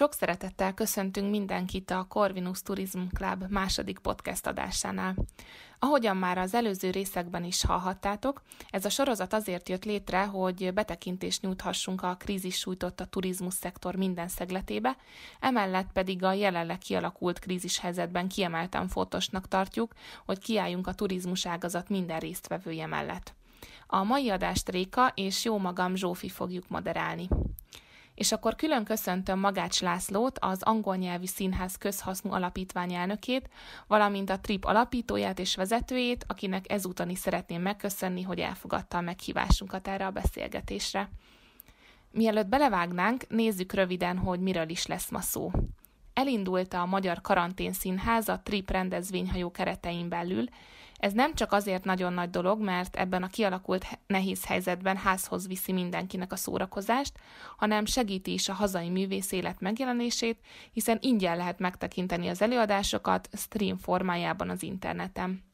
Sok 0.00 0.12
szeretettel 0.12 0.74
köszöntünk 0.74 1.30
mindenkit 1.30 1.90
a 1.90 2.06
Corvinus 2.08 2.62
Tourism 2.62 3.00
Club 3.14 3.44
második 3.48 3.98
podcast 3.98 4.46
adásánál. 4.46 5.14
Ahogyan 5.78 6.16
már 6.16 6.38
az 6.38 6.54
előző 6.54 6.90
részekben 6.90 7.44
is 7.44 7.64
hallhattátok, 7.64 8.42
ez 8.70 8.84
a 8.84 8.88
sorozat 8.88 9.32
azért 9.32 9.68
jött 9.68 9.84
létre, 9.84 10.24
hogy 10.24 10.74
betekintést 10.74 11.42
nyújthassunk 11.42 12.02
a 12.02 12.16
krízis 12.18 12.58
sújtotta 12.58 13.04
turizmus 13.04 13.54
szektor 13.54 13.94
minden 13.94 14.28
szegletébe, 14.28 14.96
emellett 15.40 15.92
pedig 15.92 16.24
a 16.24 16.32
jelenleg 16.32 16.78
kialakult 16.78 17.38
krízis 17.38 17.78
helyzetben 17.78 18.28
kiemelten 18.28 18.88
fontosnak 18.88 19.48
tartjuk, 19.48 19.92
hogy 20.24 20.38
kiálljunk 20.38 20.86
a 20.86 20.94
turizmus 20.94 21.46
ágazat 21.46 21.88
minden 21.88 22.18
résztvevője 22.18 22.86
mellett. 22.86 23.34
A 23.86 24.02
mai 24.02 24.30
adást 24.30 24.68
Réka 24.68 25.12
és 25.14 25.44
jó 25.44 25.58
magam 25.58 25.94
Zsófi 25.94 26.28
fogjuk 26.28 26.68
moderálni. 26.68 27.28
És 28.20 28.32
akkor 28.32 28.56
külön 28.56 28.84
köszöntöm 28.84 29.38
Magács 29.38 29.80
Lászlót, 29.80 30.38
az 30.38 30.62
angol 30.62 30.96
nyelvű 30.96 31.26
színház 31.26 31.76
közhasznú 31.76 32.32
alapítvány 32.32 32.92
elnökét, 32.92 33.48
valamint 33.86 34.30
a 34.30 34.40
TRIP 34.40 34.64
alapítóját 34.64 35.38
és 35.38 35.56
vezetőjét, 35.56 36.24
akinek 36.28 36.70
ezúton 36.70 37.08
is 37.08 37.18
szeretném 37.18 37.62
megköszönni, 37.62 38.22
hogy 38.22 38.38
elfogadta 38.38 38.98
a 38.98 39.00
meghívásunkat 39.00 39.88
erre 39.88 40.06
a 40.06 40.10
beszélgetésre. 40.10 41.10
Mielőtt 42.10 42.46
belevágnánk, 42.46 43.28
nézzük 43.28 43.72
röviden, 43.72 44.18
hogy 44.18 44.40
miről 44.40 44.68
is 44.68 44.86
lesz 44.86 45.10
ma 45.10 45.20
szó. 45.20 45.50
Elindult 46.14 46.74
a 46.74 46.86
Magyar 46.86 47.20
Karantén 47.20 47.72
Színház 47.72 48.28
a 48.28 48.40
TRIP 48.44 48.70
rendezvényhajó 48.70 49.50
keretein 49.50 50.08
belül, 50.08 50.44
ez 51.00 51.12
nem 51.12 51.34
csak 51.34 51.52
azért 51.52 51.84
nagyon 51.84 52.12
nagy 52.12 52.30
dolog, 52.30 52.60
mert 52.60 52.96
ebben 52.96 53.22
a 53.22 53.28
kialakult 53.28 53.86
nehéz 54.06 54.46
helyzetben 54.46 54.96
házhoz 54.96 55.46
viszi 55.46 55.72
mindenkinek 55.72 56.32
a 56.32 56.36
szórakozást, 56.36 57.18
hanem 57.56 57.84
segíti 57.84 58.32
is 58.32 58.48
a 58.48 58.52
hazai 58.52 58.88
művész 58.88 59.32
élet 59.32 59.60
megjelenését, 59.60 60.40
hiszen 60.72 60.98
ingyen 61.00 61.36
lehet 61.36 61.58
megtekinteni 61.58 62.28
az 62.28 62.42
előadásokat 62.42 63.28
stream 63.32 63.78
formájában 63.78 64.50
az 64.50 64.62
interneten. 64.62 65.44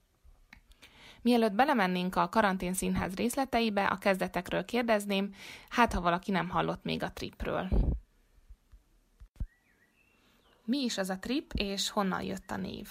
Mielőtt 1.23 1.53
belemennénk 1.53 2.17
a 2.17 2.29
karantén 2.29 2.75
színház 2.75 3.15
részleteibe, 3.15 3.85
a 3.85 3.99
kezdetekről 3.99 4.65
kérdezném, 4.65 5.35
hát 5.69 5.93
ha 5.93 6.01
valaki 6.01 6.31
nem 6.31 6.49
hallott 6.49 6.85
még 6.85 7.03
a 7.03 7.13
tripről. 7.13 7.69
Mi 10.65 10.79
is 10.79 10.99
az 10.99 11.11
a 11.11 11.19
trip, 11.19 11.53
és 11.55 11.91
honnan 11.91 12.23
jött 12.23 12.51
a 12.51 12.57
név? 12.57 12.89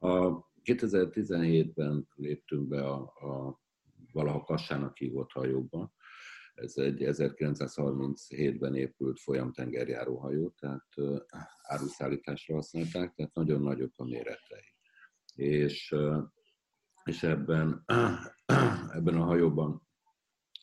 A 0.00 0.47
2017-ben 0.68 2.08
léptünk 2.14 2.68
be 2.68 2.86
a, 2.86 3.00
a 3.00 3.60
valaha 4.12 4.44
Kassának 4.44 4.96
hívott 4.96 5.32
hajóba. 5.32 5.92
Ez 6.54 6.76
egy 6.76 7.02
1937-ben 7.04 8.74
épült 8.74 9.20
folyamtengerjáró 9.20 10.16
hajó, 10.16 10.54
tehát 10.58 10.86
áruszállításra 11.62 12.54
használták, 12.54 13.14
tehát 13.14 13.34
nagyon 13.34 13.62
nagyok 13.62 13.92
a 13.96 14.04
méretei. 14.04 14.74
És, 15.34 15.94
és 17.04 17.22
ebben, 17.22 17.84
ebben 18.98 19.14
a 19.14 19.24
hajóban 19.24 19.88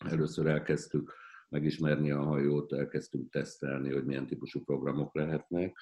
először 0.06 0.48
elkezdtük 0.48 1.14
megismerni 1.50 2.12
a 2.12 2.24
hajót, 2.24 2.74
elkezdtünk 2.74 3.32
tesztelni, 3.32 3.94
hogy 3.94 4.06
milyen 4.06 4.28
típusú 4.28 4.64
programok 4.64 5.16
lehetnek, 5.16 5.78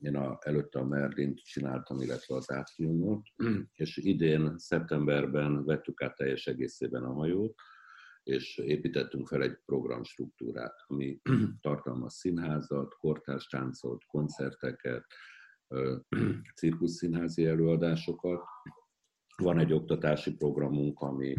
én 0.00 0.16
a, 0.16 0.38
előtte 0.40 0.78
a 0.78 0.84
Merlint 0.84 1.38
csináltam, 1.38 2.00
illetve 2.00 2.34
az 2.34 2.50
Átriumot, 2.50 3.26
és 3.72 3.96
idén, 3.96 4.58
szeptemberben 4.58 5.64
vettük 5.64 6.02
át 6.02 6.16
teljes 6.16 6.46
egészében 6.46 7.04
a 7.04 7.12
hajót, 7.12 7.54
és 8.22 8.58
építettünk 8.58 9.26
fel 9.26 9.42
egy 9.42 9.58
programstruktúrát, 9.64 10.74
ami 10.86 11.20
tartalmaz 11.60 12.14
színházat, 12.14 12.94
kortárs 12.94 13.46
táncot, 13.46 14.04
koncerteket, 14.04 15.04
cirkusszínházi 16.56 17.46
előadásokat. 17.46 18.42
Van 19.36 19.58
egy 19.58 19.72
oktatási 19.72 20.34
programunk, 20.34 21.00
ami, 21.00 21.34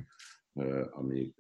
ami 0.90 1.34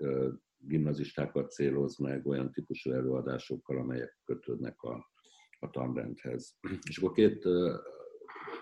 gimnazistákat 0.57 1.51
céloz 1.51 1.97
meg 1.97 2.27
olyan 2.27 2.51
típusú 2.51 2.91
előadásokkal, 2.91 3.77
amelyek 3.77 4.17
kötődnek 4.23 4.81
a 4.81 5.15
a 5.59 5.69
tanrendhez. 5.69 6.57
És 6.89 6.97
akkor 6.97 7.11
két 7.11 7.45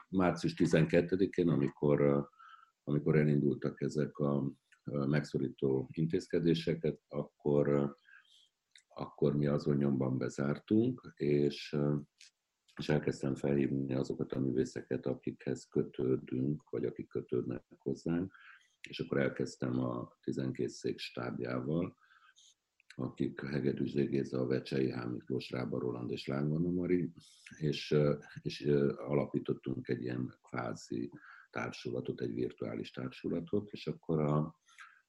március 0.09 0.53
12-én, 0.57 1.49
amikor, 1.49 2.29
amikor 2.83 3.15
elindultak 3.15 3.81
ezek 3.81 4.17
a 4.17 4.51
megszorító 4.83 5.89
intézkedéseket, 5.91 7.01
akkor, 7.07 7.95
akkor 8.87 9.35
mi 9.35 9.47
azon 9.47 9.75
nyomban 9.75 10.17
bezártunk, 10.17 11.13
és, 11.15 11.77
és 12.75 12.89
elkezdtem 12.89 13.35
felhívni 13.35 13.93
azokat 13.93 14.31
a 14.31 14.39
művészeket, 14.39 15.05
akikhez 15.05 15.67
kötődünk, 15.67 16.69
vagy 16.69 16.85
akik 16.85 17.07
kötődnek 17.07 17.63
hozzánk, 17.77 18.33
és 18.89 18.99
akkor 18.99 19.17
elkezdtem 19.17 19.79
a 19.79 20.17
12 20.21 20.67
szék 20.67 20.99
stábjával, 20.99 21.97
akik 22.95 23.41
Hegedűs 23.41 23.93
Géza, 23.93 24.39
a 24.39 24.45
Vecsei 24.45 24.91
H. 24.91 25.05
Miklós, 25.11 25.49
Rába 25.49 25.79
Roland 25.79 26.11
és 26.11 26.27
Lángvana 26.27 26.69
Mari, 26.69 27.11
és, 27.57 27.95
és 28.41 28.61
alapítottunk 28.97 29.87
egy 29.87 30.01
ilyen 30.01 30.33
kvázi 30.43 31.11
társulatot, 31.49 32.21
egy 32.21 32.33
virtuális 32.33 32.91
társulatot, 32.91 33.71
és 33.71 33.87
akkor 33.87 34.19
a, 34.19 34.55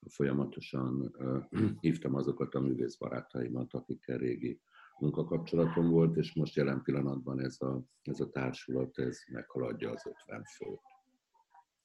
folyamatosan 0.08 1.16
hívtam 1.80 2.14
azokat 2.14 2.54
a 2.54 2.60
művész 2.60 2.96
barátaimat, 2.96 3.75
akikkel 3.75 4.19
régi 4.19 4.60
munkakapcsolatom 4.98 5.91
volt, 5.91 6.16
és 6.16 6.34
most 6.34 6.54
jelen 6.54 6.82
pillanatban 6.82 7.41
ez 7.41 7.60
a, 7.60 7.82
ez 8.02 8.20
a 8.20 8.30
társulat 8.30 8.98
ez 8.98 9.19
meghaladja 9.32 9.91
az 9.91 10.06
50 10.06 10.44
főt. 10.44 10.80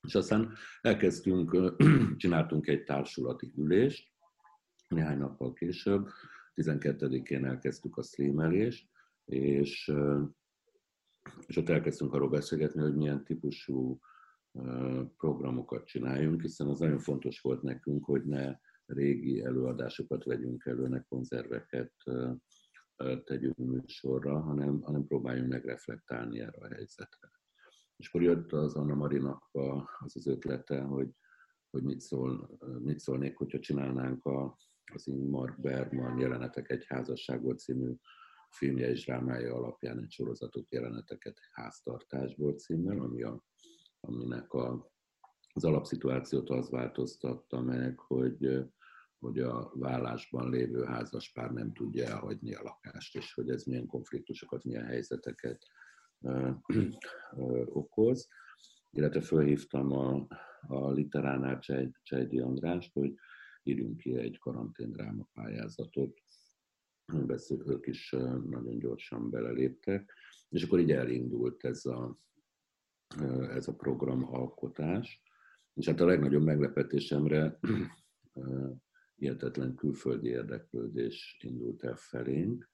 És 0.02 0.16
aztán 0.16 0.54
elkezdtünk, 0.82 1.76
csináltunk 2.18 2.68
egy 2.68 2.84
társulati 2.84 3.54
ülést, 3.58 4.11
néhány 4.92 5.18
nappal 5.18 5.54
később, 5.54 6.08
12-én 6.56 7.46
elkezdtük 7.46 7.98
a 7.98 8.02
streamelést, 8.02 8.90
és, 9.26 9.92
és 11.46 11.58
ott 11.58 11.70
elkezdtünk 11.70 12.14
arról 12.14 12.30
beszélgetni, 12.30 12.82
hogy 12.82 12.96
milyen 12.96 13.24
típusú 13.24 14.00
programokat 15.18 15.86
csináljunk, 15.86 16.42
hiszen 16.42 16.68
az 16.68 16.80
nagyon 16.80 17.00
fontos 17.00 17.42
volt 17.42 17.62
nekünk, 17.62 18.06
hogy 18.06 18.26
ne 18.26 18.56
régi 18.86 19.44
előadásokat 19.44 20.24
vegyünk 20.24 20.66
elő, 20.66 20.88
ne 20.88 21.02
konzerveket 21.04 21.94
tegyünk 23.24 23.58
műsorra, 23.58 24.40
hanem, 24.40 24.82
hanem 24.82 25.06
próbáljunk 25.06 25.50
meg 25.50 25.66
reflektálni 25.66 26.40
erre 26.40 26.66
a 26.66 26.74
helyzetre. 26.74 27.32
És 27.96 28.08
akkor 28.08 28.22
jött 28.22 28.52
az 28.52 28.76
Anna 28.76 28.96
Marinak 28.96 29.50
az 30.00 30.16
az 30.16 30.28
ötlete, 30.28 30.82
hogy, 30.82 31.10
hogy 31.70 31.84
mit, 31.84 32.00
szól, 32.00 32.58
mit 32.80 33.00
szólnék, 33.00 33.38
hogyha 33.38 33.60
csinálnánk 33.60 34.26
a, 34.26 34.58
az 34.94 35.08
Ingmar 35.08 35.56
Bergman 35.58 36.20
Jelenetek 36.20 36.70
egy 36.70 36.86
házasságból 36.86 37.56
című 37.56 37.94
filmje 38.50 38.90
és 38.90 39.06
drámája 39.06 39.56
alapján 39.56 40.00
egy 40.00 40.12
sorozatot 40.12 40.72
jeleneteket 40.72 41.38
háztartásból 41.52 42.54
címmel, 42.54 43.00
ami 43.00 43.24
a, 43.24 43.44
aminek 44.00 44.54
a, 44.54 44.92
az 45.54 45.64
alapszituációt 45.64 46.50
az 46.50 46.70
változtatta 46.70 47.62
meg, 47.62 48.00
hogy, 48.00 48.66
hogy 49.20 49.40
a 49.40 49.72
vállásban 49.74 50.50
lévő 50.50 50.84
házaspár 50.84 51.52
nem 51.52 51.74
tudja 51.74 52.06
elhagyni 52.06 52.54
a 52.54 52.64
lakást, 52.64 53.16
és 53.16 53.34
hogy 53.34 53.50
ez 53.50 53.64
milyen 53.64 53.86
konfliktusokat, 53.86 54.64
milyen 54.64 54.86
helyzeteket 54.86 55.66
ö, 56.22 56.50
ö, 57.38 57.64
okoz. 57.66 58.28
Illetve 58.90 59.22
fölhívtam 59.22 59.92
a, 59.92 60.28
a 60.68 60.92
literánál 60.92 61.60
Csejdi 62.04 62.40
Andrást, 62.40 62.94
hogy 62.94 63.14
írjunk 63.64 63.98
ki 63.98 64.18
egy 64.18 64.40
karanténdráma 64.40 65.30
pályázatot, 65.34 66.22
ők 67.66 67.88
is 67.88 68.10
nagyon 68.50 68.80
gyorsan 68.80 69.30
beleléptek, 69.30 70.14
és 70.50 70.64
akkor 70.64 70.80
így 70.80 70.92
elindult 70.92 71.64
ez 71.64 71.86
a, 71.86 72.20
ez 73.50 73.68
a 73.68 73.76
program 73.76 74.34
alkotás. 74.34 75.22
És 75.74 75.88
hát 75.88 76.00
a 76.00 76.06
legnagyobb 76.06 76.44
meglepetésemre 76.44 77.60
hihetetlen 79.16 79.76
külföldi 79.76 80.28
érdeklődés 80.28 81.38
indult 81.42 81.84
el 81.84 81.96
felénk, 81.96 82.70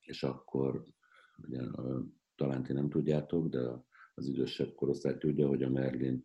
és 0.00 0.22
akkor 0.22 0.86
ugye, 1.36 1.62
talán 2.34 2.62
ti 2.62 2.72
nem 2.72 2.88
tudjátok, 2.88 3.48
de 3.48 3.86
az 4.14 4.26
idősebb 4.26 4.74
korosztály 4.74 5.18
tudja, 5.18 5.48
hogy 5.48 5.62
a 5.62 5.70
Merlin 5.70 6.24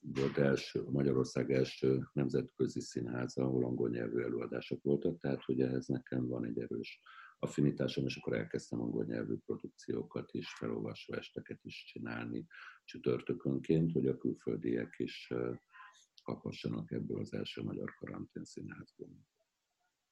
volt 0.00 0.38
első, 0.38 0.82
Magyarország 0.90 1.52
első 1.52 2.08
nemzetközi 2.12 2.80
színháza, 2.80 3.42
ahol 3.42 3.64
angol 3.64 3.88
nyelvű 3.88 4.22
előadások 4.22 4.82
voltak, 4.82 5.18
tehát 5.18 5.44
hogy 5.44 5.60
ehhez 5.60 5.86
nekem 5.86 6.26
van 6.26 6.44
egy 6.44 6.58
erős 6.58 7.00
affinitásom, 7.38 8.04
és 8.04 8.16
akkor 8.16 8.36
elkezdtem 8.36 8.80
angol 8.80 9.04
nyelvű 9.04 9.36
produkciókat 9.36 10.32
is, 10.32 10.54
felolvasó 10.54 11.14
esteket 11.14 11.58
is 11.62 11.84
csinálni 11.84 12.46
csütörtökönként, 12.84 13.92
hogy 13.92 14.06
a 14.06 14.16
külföldiek 14.16 14.94
is 14.98 15.32
kaphassanak 16.22 16.90
ebből 16.90 17.20
az 17.20 17.32
első 17.32 17.62
magyar 17.62 17.94
karantén 17.98 18.44
színházból. 18.44 19.08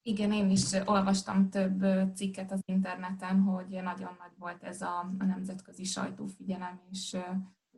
Igen, 0.03 0.33
én 0.33 0.51
is 0.51 0.73
olvastam 0.85 1.51
több 1.51 1.85
cikket 2.15 2.53
az 2.53 2.61
interneten, 2.65 3.41
hogy 3.41 3.69
nagyon 3.69 4.17
nagy 4.19 4.33
volt 4.39 4.63
ez 4.63 4.83
a, 4.83 4.99
a 5.19 5.25
nemzetközi 5.25 5.85
sajtófigyelem, 5.85 6.81
és 6.91 7.17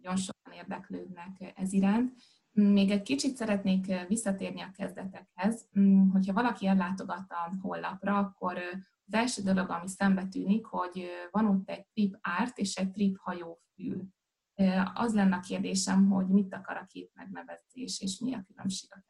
nagyon 0.02 0.16
sokan 0.16 0.52
érdeklődnek 0.52 1.52
ez 1.56 1.72
iránt. 1.72 2.12
Még 2.52 2.90
egy 2.90 3.02
kicsit 3.02 3.36
szeretnék 3.36 4.06
visszatérni 4.08 4.60
a 4.60 4.70
kezdetekhez. 4.70 5.68
Mm, 5.78 6.10
hogyha 6.10 6.32
valaki 6.32 6.66
ellátogat 6.66 7.30
a 7.30 7.56
honlapra, 7.62 8.18
akkor 8.18 8.58
az 9.06 9.14
első 9.14 9.42
dolog, 9.42 9.70
ami 9.70 9.88
szembe 9.88 10.26
tűnik, 10.26 10.64
hogy 10.64 11.06
van 11.30 11.46
ott 11.46 11.68
egy 11.68 11.86
trip 11.86 12.16
árt 12.20 12.58
és 12.58 12.74
egy 12.74 12.90
trip 12.90 13.18
hajófül. 13.18 14.08
Az 14.94 15.14
lenne 15.14 15.36
a 15.36 15.40
kérdésem, 15.40 16.08
hogy 16.08 16.26
mit 16.26 16.54
akar 16.54 16.76
a 16.76 16.86
két 16.86 17.10
megnevezés, 17.14 18.00
és 18.00 18.18
mi 18.18 18.34
a 18.34 18.44
különbség 18.46 18.90
a 18.92 19.09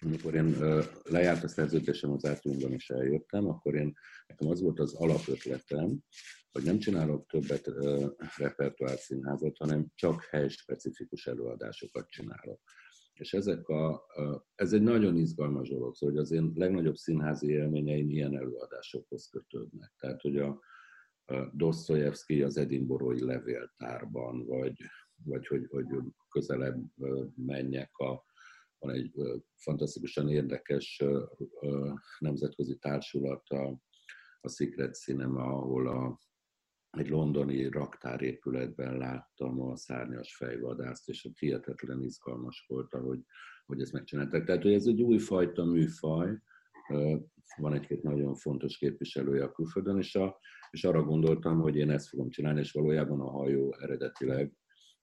amikor 0.00 0.34
én 0.34 0.56
lejárt 1.02 1.44
a 1.44 1.48
szerződésem 1.48 2.10
az 2.10 2.24
átjúmban 2.24 2.72
és 2.72 2.90
eljöttem, 2.90 3.48
akkor 3.48 3.74
én, 3.74 3.94
nekem 4.26 4.48
az 4.48 4.60
volt 4.60 4.78
az 4.78 4.94
alapötletem, 4.94 5.98
hogy 6.52 6.62
nem 6.62 6.78
csinálok 6.78 7.26
többet 7.26 7.70
repertoár 8.36 8.98
színházat, 8.98 9.56
hanem 9.56 9.86
csak 9.94 10.24
helyspecifikus 10.24 11.26
előadásokat 11.26 12.08
csinálok. 12.08 12.60
És 13.12 13.32
ezek 13.32 13.68
a, 13.68 14.06
ez 14.54 14.72
egy 14.72 14.82
nagyon 14.82 15.16
izgalmas 15.16 15.68
dolog, 15.68 15.94
szóval, 15.94 16.14
hogy 16.14 16.24
az 16.24 16.32
én 16.32 16.52
legnagyobb 16.54 16.96
színházi 16.96 17.48
élményeim 17.48 18.10
ilyen 18.10 18.36
előadásokhoz 18.36 19.28
kötődnek. 19.28 19.92
Tehát, 19.98 20.20
hogy 20.20 20.36
a, 20.36 20.60
Dostoyevsky 21.52 22.42
az 22.42 22.56
Edinborói 22.56 23.24
levéltárban, 23.24 24.46
vagy, 24.46 24.82
vagy 25.24 25.46
hogy, 25.46 25.66
hogy 25.68 25.86
közelebb 26.28 26.82
menjek 27.34 27.96
a, 27.96 28.24
van 28.80 28.94
egy 28.94 29.12
fantasztikusan 29.56 30.28
érdekes 30.28 31.04
nemzetközi 32.18 32.76
társulat, 32.76 33.48
a, 33.48 33.80
a 34.40 34.48
Secret 34.48 34.94
Cinema, 34.94 35.42
ahol 35.42 35.88
a, 35.88 36.18
egy 36.90 37.08
londoni 37.08 37.68
raktárépületben 37.68 38.96
láttam 38.96 39.60
a 39.60 39.76
szárnyas 39.76 40.36
fejvadászt, 40.36 41.08
és 41.08 41.28
hihetetlen 41.38 42.02
izgalmas 42.02 42.64
volt, 42.68 42.94
ahogy, 42.94 43.20
hogy 43.66 43.80
ezt 43.80 43.92
megcsinálták. 43.92 44.44
Tehát, 44.44 44.62
hogy 44.62 44.72
ez 44.72 44.86
egy 44.86 45.02
újfajta 45.02 45.64
műfaj, 45.64 46.38
van 47.56 47.74
egy-két 47.74 48.02
nagyon 48.02 48.34
fontos 48.34 48.76
képviselője 48.76 49.44
a 49.44 49.52
külföldön, 49.52 49.98
és, 49.98 50.14
a, 50.14 50.40
és 50.70 50.84
arra 50.84 51.02
gondoltam, 51.02 51.60
hogy 51.60 51.76
én 51.76 51.90
ezt 51.90 52.08
fogom 52.08 52.30
csinálni, 52.30 52.60
és 52.60 52.72
valójában 52.72 53.20
a 53.20 53.30
hajó 53.30 53.76
eredetileg 53.78 54.52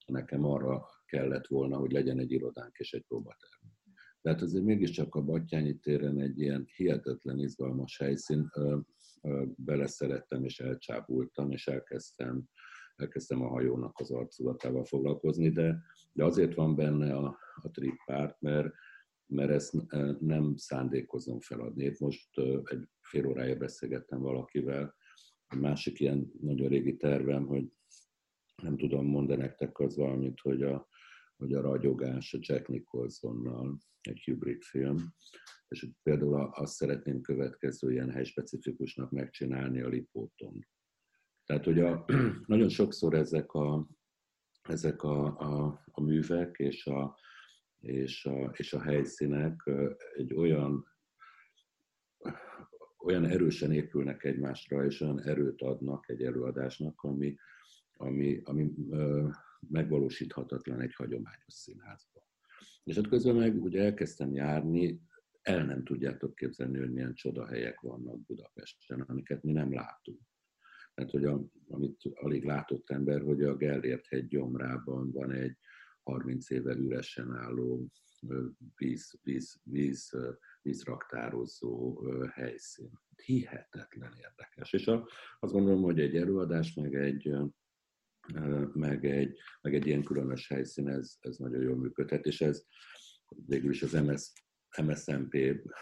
nekem 0.06 0.44
arra 0.44 0.86
kellett 1.08 1.46
volna, 1.46 1.76
hogy 1.76 1.92
legyen 1.92 2.18
egy 2.18 2.32
irodánk 2.32 2.76
és 2.78 2.92
egy 2.92 3.04
próbaterm. 3.08 3.66
Tehát 4.20 4.42
azért 4.42 4.64
mégiscsak 4.64 5.14
a 5.14 5.22
Battyányi 5.22 5.78
téren 5.78 6.20
egy 6.20 6.40
ilyen 6.40 6.64
hihetetlen 6.76 7.38
izgalmas 7.38 7.98
helyszín, 7.98 8.50
beleszerettem 9.56 10.44
és 10.44 10.60
elcsábultam, 10.60 11.50
és 11.50 11.66
elkezdtem, 11.66 12.44
elkezdtem 12.96 13.42
a 13.42 13.48
hajónak 13.48 13.98
az 13.98 14.10
arculatával 14.10 14.84
foglalkozni, 14.84 15.48
de, 15.50 15.82
de 16.12 16.24
azért 16.24 16.54
van 16.54 16.76
benne 16.76 17.14
a, 17.14 17.38
a 17.54 17.70
trippárt, 17.70 18.40
mert, 18.40 18.72
mert 19.26 19.50
ezt 19.50 19.74
nem 20.20 20.56
szándékozom 20.56 21.40
feladni. 21.40 21.84
Én 21.84 21.94
most 21.98 22.38
egy 22.64 22.88
fél 23.00 23.26
órája 23.26 23.56
beszélgettem 23.56 24.20
valakivel, 24.20 24.94
egy 25.48 25.60
másik 25.60 26.00
ilyen 26.00 26.32
nagyon 26.40 26.68
régi 26.68 26.96
tervem, 26.96 27.46
hogy 27.46 27.72
nem 28.62 28.76
tudom 28.76 29.06
mondani 29.06 29.40
nektek 29.40 29.78
az 29.78 29.96
valamit, 29.96 30.40
hogy 30.40 30.62
a, 30.62 30.87
hogy 31.38 31.52
a 31.52 31.60
ragyogás 31.60 32.34
a 32.34 32.38
Jack 32.40 32.68
Nicholsonnal, 32.68 33.78
egy 34.00 34.18
hibrid 34.18 34.62
film, 34.62 34.96
és 35.68 35.88
például 36.02 36.50
azt 36.52 36.74
szeretném 36.74 37.20
következő 37.20 37.92
ilyen 37.92 38.10
helyspecifikusnak 38.10 39.10
megcsinálni 39.10 39.80
a 39.80 39.88
Lipóton. 39.88 40.66
Tehát, 41.44 41.64
hogy 41.64 41.80
a, 41.80 42.04
nagyon 42.46 42.68
sokszor 42.68 43.14
ezek 43.14 43.52
a, 43.52 43.88
ezek 44.62 45.02
a, 45.02 45.38
a, 45.38 45.82
a 45.90 46.02
művek 46.02 46.58
és 46.58 46.86
a, 46.86 47.18
és, 47.78 48.24
a, 48.24 48.50
és 48.56 48.72
a 48.72 48.82
helyszínek 48.82 49.70
egy 50.14 50.34
olyan, 50.34 50.86
olyan 52.98 53.24
erősen 53.24 53.72
épülnek 53.72 54.24
egymásra, 54.24 54.84
és 54.84 55.00
olyan 55.00 55.22
erőt 55.22 55.62
adnak 55.62 56.08
egy 56.08 56.22
előadásnak, 56.22 57.02
ami, 57.02 57.36
ami, 58.00 58.40
ami 58.44 58.70
megvalósíthatatlan 59.68 60.80
egy 60.80 60.94
hagyományos 60.94 61.54
színházban. 61.54 62.22
És 62.84 62.96
ott 62.96 63.08
közben 63.08 63.34
meg 63.34 63.62
ugye 63.62 63.82
elkezdtem 63.82 64.32
járni, 64.32 65.00
el 65.42 65.64
nem 65.64 65.84
tudjátok 65.84 66.34
képzelni, 66.34 66.78
hogy 66.78 66.92
milyen 66.92 67.14
csodahelyek 67.14 67.80
vannak 67.80 68.26
Budapesten, 68.26 69.00
amiket 69.00 69.42
mi 69.42 69.52
nem 69.52 69.72
látunk. 69.72 70.20
Tehát, 70.94 71.10
hogy 71.10 71.24
a, 71.24 71.44
amit 71.68 72.02
alig 72.14 72.44
látott 72.44 72.90
ember, 72.90 73.20
hogy 73.20 73.42
a 73.42 73.56
Gellért 73.56 74.06
hegy 74.06 74.26
gyomrában 74.26 75.12
van 75.12 75.30
egy 75.30 75.56
30 76.02 76.50
éve 76.50 76.74
üresen 76.74 77.32
álló 77.32 77.88
víz, 78.76 79.18
víz, 79.22 79.60
víz, 79.62 80.16
vízraktározó 80.62 82.02
helyszín. 82.32 82.90
Hihetetlen 83.24 84.12
érdekes. 84.16 84.72
És 84.72 84.86
a, 84.86 85.08
azt 85.38 85.52
gondolom, 85.52 85.82
hogy 85.82 86.00
egy 86.00 86.16
előadás, 86.16 86.74
meg 86.74 86.94
egy, 86.94 87.34
meg 88.72 89.04
egy, 89.04 89.38
meg 89.60 89.74
egy 89.74 89.86
ilyen 89.86 90.02
különös 90.02 90.48
helyszín, 90.48 90.88
ez, 90.88 91.16
ez 91.20 91.36
nagyon 91.36 91.62
jól 91.62 91.76
működhet, 91.76 92.26
és 92.26 92.40
ez 92.40 92.62
végül 93.46 93.70
is 93.70 93.82
az 93.82 93.92
MS, 93.92 94.32
MSZMP 94.82 95.36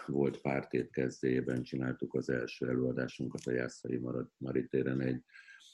volt 0.05 0.41
pártét 0.41 0.91
kezdében 0.91 1.63
csináltuk 1.63 2.13
az 2.13 2.29
első 2.29 2.67
előadásunkat 2.67 3.45
a 3.45 3.51
Jászai 3.51 4.01
Maritéren 4.37 5.01
egy, 5.01 5.23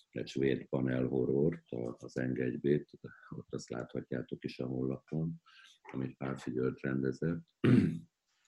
egy 0.09 0.27
svéd 0.27 0.65
panel 0.65 1.05
horrort, 1.05 1.63
az 1.97 2.17
Engedjbét, 2.17 2.89
ott 3.29 3.53
azt 3.53 3.69
láthatjátok 3.69 4.43
is 4.43 4.59
a 4.59 4.65
honlapon, 4.65 5.41
amit 5.91 6.17
Pál 6.17 6.37
Figyölt 6.37 6.81
rendezett. 6.81 7.41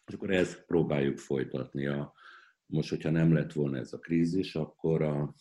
És 0.05 0.13
akkor 0.13 0.31
ezt 0.31 0.65
próbáljuk 0.65 1.17
folytatni. 1.17 1.85
A, 1.85 2.13
most, 2.65 2.89
hogyha 2.89 3.09
nem 3.09 3.33
lett 3.33 3.53
volna 3.53 3.77
ez 3.77 3.93
a 3.93 3.99
krízis, 3.99 4.55
akkor 4.55 5.01
a, 5.01 5.33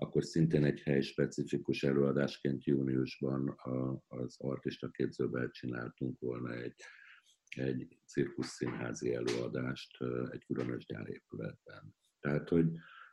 akkor 0.00 0.24
szintén 0.24 0.64
egy 0.64 0.80
hely 0.80 1.00
specifikus 1.00 1.82
előadásként 1.82 2.64
júniusban 2.64 3.56
az 4.08 4.36
artista 4.38 4.88
képzőben 4.88 5.50
csináltunk 5.52 6.18
volna 6.18 6.52
egy, 6.54 6.74
egy 7.48 7.98
cirkusszínházi 8.06 9.14
előadást 9.14 9.96
egy 10.30 10.44
különös 10.44 10.86
gyárépületben. 10.86 11.94
Tehát, 12.20 12.48
hogy, 12.48 12.66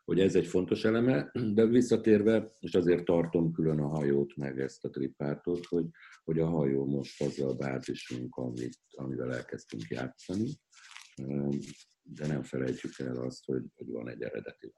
hogy 0.03 0.19
ez 0.19 0.35
egy 0.35 0.47
fontos 0.47 0.83
eleme, 0.83 1.31
de 1.53 1.65
visszatérve, 1.65 2.51
és 2.59 2.73
azért 2.73 3.05
tartom 3.05 3.51
külön 3.51 3.79
a 3.79 3.87
hajót, 3.87 4.35
meg 4.35 4.59
ezt 4.59 4.85
a 4.85 4.89
tripártot, 4.89 5.65
hogy, 5.65 5.85
hogy 6.23 6.39
a 6.39 6.47
hajó 6.47 6.85
most 6.85 7.21
az 7.21 7.39
a 7.39 7.55
bázisunk, 7.55 8.35
amit, 8.35 8.79
amivel 8.91 9.33
elkezdtünk 9.33 9.83
játszani, 9.83 10.49
de 12.01 12.27
nem 12.27 12.43
felejtjük 12.43 12.99
el 12.99 13.17
azt, 13.17 13.45
hogy, 13.45 13.63
hogy 13.75 13.87
van 13.87 14.09
egy 14.09 14.21
eredeti 14.21 14.71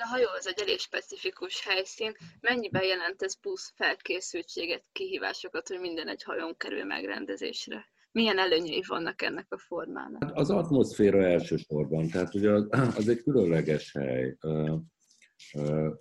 a 0.00 0.06
hajó 0.06 0.26
az 0.38 0.46
egy 0.46 0.60
elég 0.60 0.78
specifikus 0.78 1.66
helyszín. 1.66 2.12
Mennyiben 2.40 2.84
jelent 2.84 3.22
ez 3.22 3.40
plusz 3.40 3.72
felkészültséget, 3.76 4.84
kihívásokat, 4.92 5.68
hogy 5.68 5.80
minden 5.80 6.08
egy 6.08 6.22
hajón 6.22 6.56
kerül 6.56 6.84
megrendezésre? 6.84 7.84
Milyen 8.12 8.38
előnyei 8.38 8.84
vannak 8.86 9.22
ennek 9.22 9.46
a 9.48 9.58
formának? 9.58 10.24
Hát 10.24 10.36
az 10.36 10.50
atmoszféra 10.50 11.24
elsősorban, 11.24 12.08
tehát 12.08 12.34
ugye 12.34 12.50
az, 12.50 12.66
az 13.00 13.08
egy 13.08 13.22
különleges 13.22 13.92
hely. 13.92 14.36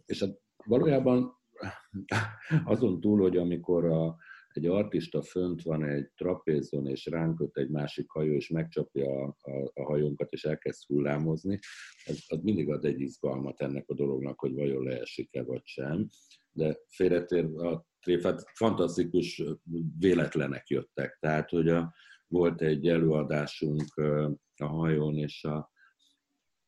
És 0.06 0.26
valójában 0.66 1.38
azon 2.66 3.00
túl, 3.00 3.22
hogy 3.22 3.38
amikor 3.38 3.86
a, 3.86 4.18
egy 4.54 4.66
artista 4.66 5.22
fönt 5.22 5.62
van 5.62 5.84
egy 5.84 6.10
trapézon, 6.16 6.88
és 6.88 7.06
ránk 7.06 7.40
öt 7.40 7.58
egy 7.58 7.70
másik 7.70 8.10
hajó, 8.10 8.34
és 8.34 8.50
megcsapja 8.50 9.24
a, 9.24 9.36
a, 9.42 9.72
a 9.74 9.84
hajónkat, 9.84 10.32
és 10.32 10.44
elkezd 10.44 10.84
hullámozni, 10.86 11.60
ez, 12.06 12.20
az 12.28 12.42
mindig 12.42 12.70
ad 12.70 12.86
egy 12.86 13.00
izgalmat 13.00 13.62
ennek 13.62 13.90
a 13.90 13.94
dolognak, 13.94 14.40
hogy 14.40 14.54
vajon 14.54 14.84
leesik-e 14.84 15.44
vagy 15.44 15.66
sem. 15.66 16.08
De 16.52 16.78
félretér 16.88 17.46
a 17.46 17.86
tréfát, 18.00 18.44
fantasztikus 18.54 19.44
véletlenek 20.00 20.68
jöttek. 20.68 21.18
Tehát, 21.20 21.50
hogy 21.50 21.70
a, 21.70 21.94
volt 22.28 22.62
egy 22.62 22.88
előadásunk 22.88 23.96
a 24.56 24.66
hajón, 24.66 25.18
és 25.18 25.44
a, 25.44 25.72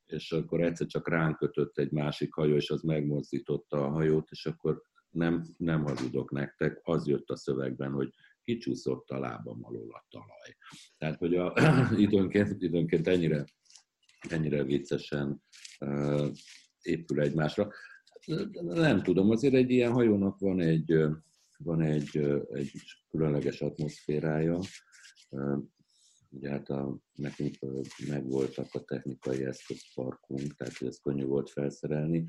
és 0.05 0.31
akkor 0.31 0.61
egyszer 0.61 0.87
csak 0.87 1.09
ránk 1.09 1.37
kötött 1.37 1.77
egy 1.77 1.91
másik 1.91 2.33
hajó, 2.33 2.55
és 2.55 2.69
az 2.69 2.81
megmozdította 2.81 3.85
a 3.85 3.89
hajót, 3.89 4.29
és 4.29 4.45
akkor 4.45 4.81
nem, 5.11 5.45
nem 5.57 5.83
hazudok 5.83 6.31
nektek, 6.31 6.79
az 6.83 7.07
jött 7.07 7.29
a 7.29 7.35
szövegben, 7.35 7.91
hogy 7.91 8.13
kicsúszott 8.43 9.09
a 9.09 9.19
lábam 9.19 9.65
alól 9.65 9.93
a 9.93 10.05
talaj. 10.09 10.55
Tehát, 10.97 11.17
hogy 11.17 11.35
a, 11.35 11.53
időnként, 11.97 12.61
időnként 12.61 13.07
ennyire, 13.07 13.45
ennyire 14.29 14.63
viccesen 14.63 15.43
uh, 15.79 16.27
épül 16.81 17.21
egymásra. 17.21 17.71
Nem 18.61 19.03
tudom, 19.03 19.29
azért 19.29 19.53
egy 19.53 19.69
ilyen 19.69 19.91
hajónak 19.91 20.39
van 20.39 20.59
egy, 20.59 21.05
van 21.57 21.81
egy, 21.81 22.17
egy 22.51 22.71
különleges 23.09 23.61
atmoszférája. 23.61 24.59
ugye 26.29 26.49
hát 26.49 26.69
a, 26.69 26.97
nekünk 27.13 27.55
megvoltak 28.07 28.67
a 28.73 28.83
technikai 28.83 29.45
eszközparkunk, 29.45 30.55
tehát 30.55 30.81
ez 30.81 30.99
könnyű 30.99 31.25
volt 31.25 31.49
felszerelni, 31.49 32.25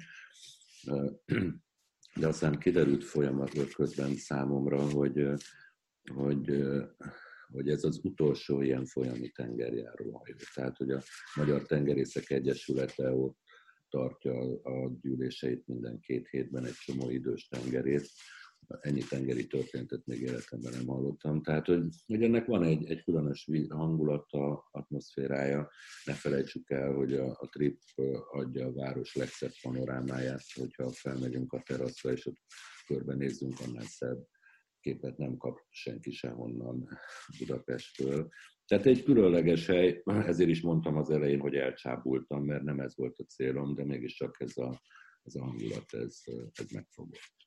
de 2.17 2.27
aztán 2.27 2.59
kiderült 2.59 3.05
folyamatban 3.05 3.69
közben 3.75 4.15
számomra, 4.15 4.91
hogy, 4.91 5.27
hogy, 6.15 6.65
hogy 7.49 7.69
ez 7.69 7.85
az 7.85 8.01
utolsó 8.03 8.61
ilyen 8.61 8.87
folyami 8.87 9.29
tengerjáró 9.29 10.13
hajó. 10.13 10.37
Tehát, 10.55 10.77
hogy 10.77 10.91
a 10.91 11.03
Magyar 11.35 11.63
Tengerészek 11.63 12.31
Egyesülete 12.31 13.11
ott 13.11 13.39
tartja 13.89 14.63
a 14.63 14.91
gyűléseit 15.01 15.67
minden 15.67 16.01
két 16.01 16.29
hétben 16.29 16.65
egy 16.65 16.75
csomó 16.75 17.11
idős 17.11 17.49
tengerét, 17.49 18.09
ennyi 18.81 19.03
tengeri 19.09 19.47
történetet 19.47 20.07
még 20.07 20.21
életemben 20.21 20.73
nem 20.73 20.87
hallottam. 20.87 21.43
Tehát, 21.43 21.67
hogy, 21.67 21.85
hogy 22.07 22.23
ennek 22.23 22.47
van 22.47 22.63
egy, 22.63 22.91
egy 22.91 23.03
különös 23.03 23.49
hangulata, 23.69 24.69
atmoszférája. 24.71 25.71
Ne 26.05 26.13
felejtsük 26.13 26.71
el, 26.71 26.93
hogy 26.93 27.13
a, 27.15 27.27
a 27.41 27.49
trip 27.49 27.79
adja 28.31 28.67
a 28.67 28.73
város 28.73 29.15
legszebb 29.15 29.53
panorámáját, 29.63 30.45
hogyha 30.55 30.91
felmegyünk 30.91 31.53
a 31.53 31.63
teraszra, 31.67 32.13
és 32.13 32.27
ott 32.27 32.39
körbenézzünk, 32.87 33.61
annál 33.61 33.87
szebb 33.87 34.27
képet 34.81 35.17
nem 35.17 35.37
kap 35.37 35.59
senki 35.71 36.13
sehonnan 36.13 36.89
Budapestről. 37.39 38.29
Tehát 38.67 38.87
egy 38.87 39.03
különleges 39.03 39.67
hely, 39.67 40.03
ezért 40.05 40.51
is 40.51 40.61
mondtam 40.61 40.97
az 40.97 41.11
elején, 41.11 41.41
hogy 41.41 41.55
elcsábultam, 41.55 42.45
mert 42.45 42.63
nem 42.63 42.81
ez 42.81 42.97
volt 42.97 43.19
a 43.19 43.25
célom, 43.25 43.75
de 43.75 43.85
mégiscsak 43.85 44.37
ez 44.41 44.57
a, 44.57 44.81
ez 45.23 45.35
a 45.35 45.45
hangulat, 45.45 45.95
ez, 45.95 46.21
ez 46.53 46.71
megfogott. 46.71 47.42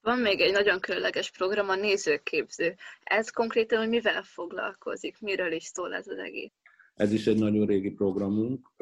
Van 0.00 0.18
még 0.18 0.40
egy 0.40 0.52
nagyon 0.52 0.80
különleges 0.80 1.30
program, 1.30 1.68
a 1.68 1.74
nézőképző. 1.74 2.74
Ez 3.04 3.30
konkrétan, 3.30 3.78
hogy 3.78 3.88
mivel 3.88 4.22
foglalkozik, 4.22 5.20
miről 5.20 5.52
is 5.52 5.64
szól 5.64 5.94
ez 5.94 6.08
az 6.08 6.18
egész? 6.18 6.52
Ez 6.94 7.12
is 7.12 7.26
egy 7.26 7.38
nagyon 7.38 7.66
régi 7.66 7.90
programunk, 7.90 8.72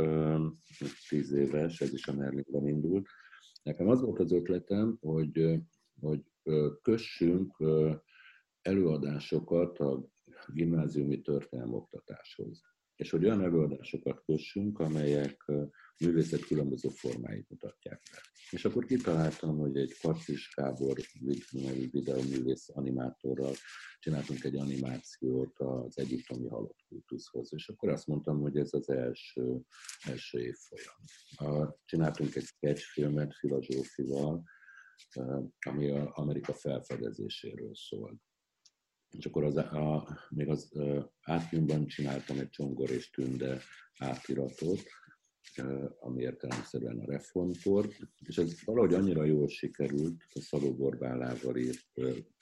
tíz 1.09 1.33
éves, 1.33 1.81
ez 1.81 1.93
is 1.93 2.07
a 2.07 2.13
Merlinben 2.13 2.69
indult. 2.69 3.09
Nekem 3.63 3.89
az 3.89 4.01
volt 4.01 4.19
az 4.19 4.33
ötletem, 4.33 4.99
hogy, 5.01 5.59
hogy 6.01 6.21
kössünk 6.83 7.57
előadásokat 8.63 9.79
a 9.79 10.09
gimnáziumi 10.47 11.23
oktatáshoz. 11.71 12.63
És 12.97 13.11
hogy 13.11 13.25
olyan 13.25 13.43
előadásokat 13.43 14.23
kössünk, 14.25 14.79
amelyek 14.79 15.45
művészet 15.99 16.41
különböző 16.47 16.89
formáit 16.89 17.49
mutatják 17.49 18.01
be. 18.13 18.19
És 18.51 18.65
akkor 18.65 18.85
kitaláltam, 18.85 19.59
hogy 19.59 19.77
egy 19.77 19.99
Karcis 20.01 20.49
Kábor 20.49 20.97
nevű 21.51 21.91
videóművész 21.91 22.69
animátorral 22.69 23.53
csináltunk 23.99 24.45
egy 24.45 24.57
animációt 24.57 25.59
az 25.59 25.99
egyiptomi 25.99 26.49
halott 26.49 26.79
kultuszhoz, 26.89 27.53
és 27.53 27.69
akkor 27.69 27.89
azt 27.89 28.07
mondtam, 28.07 28.41
hogy 28.41 28.57
ez 28.57 28.73
az 28.73 28.89
első, 28.89 29.61
első 30.09 30.41
évfolyam. 30.41 31.75
Csináltunk 31.85 32.35
egy 32.35 32.45
sketchfilmet 32.45 33.35
Fila 33.35 33.63
Zsófival, 33.63 34.43
ami 35.67 35.91
az 35.91 36.09
Amerika 36.13 36.53
felfedezéséről 36.53 37.75
szól. 37.75 38.21
És 39.11 39.27
akkor 39.27 39.45
az, 39.45 39.57
a, 39.57 40.09
még 40.29 40.49
az 40.49 40.73
átjönben 41.23 41.87
csináltam 41.87 42.39
egy 42.39 42.51
Csongor 42.51 42.91
és 42.91 43.11
Tünde 43.11 43.61
átiratot, 43.99 44.81
ami 46.01 46.23
értelemszerűen 46.23 46.99
a 46.99 47.11
reformkor, 47.11 47.89
és 48.19 48.39
ez 48.39 48.65
valahogy 48.65 48.95
annyira 48.95 49.25
jól 49.25 49.49
sikerült, 49.49 50.25
a 50.35 50.41
Szabó 50.41 50.75
Borbálával 50.75 51.57
írt, 51.57 51.87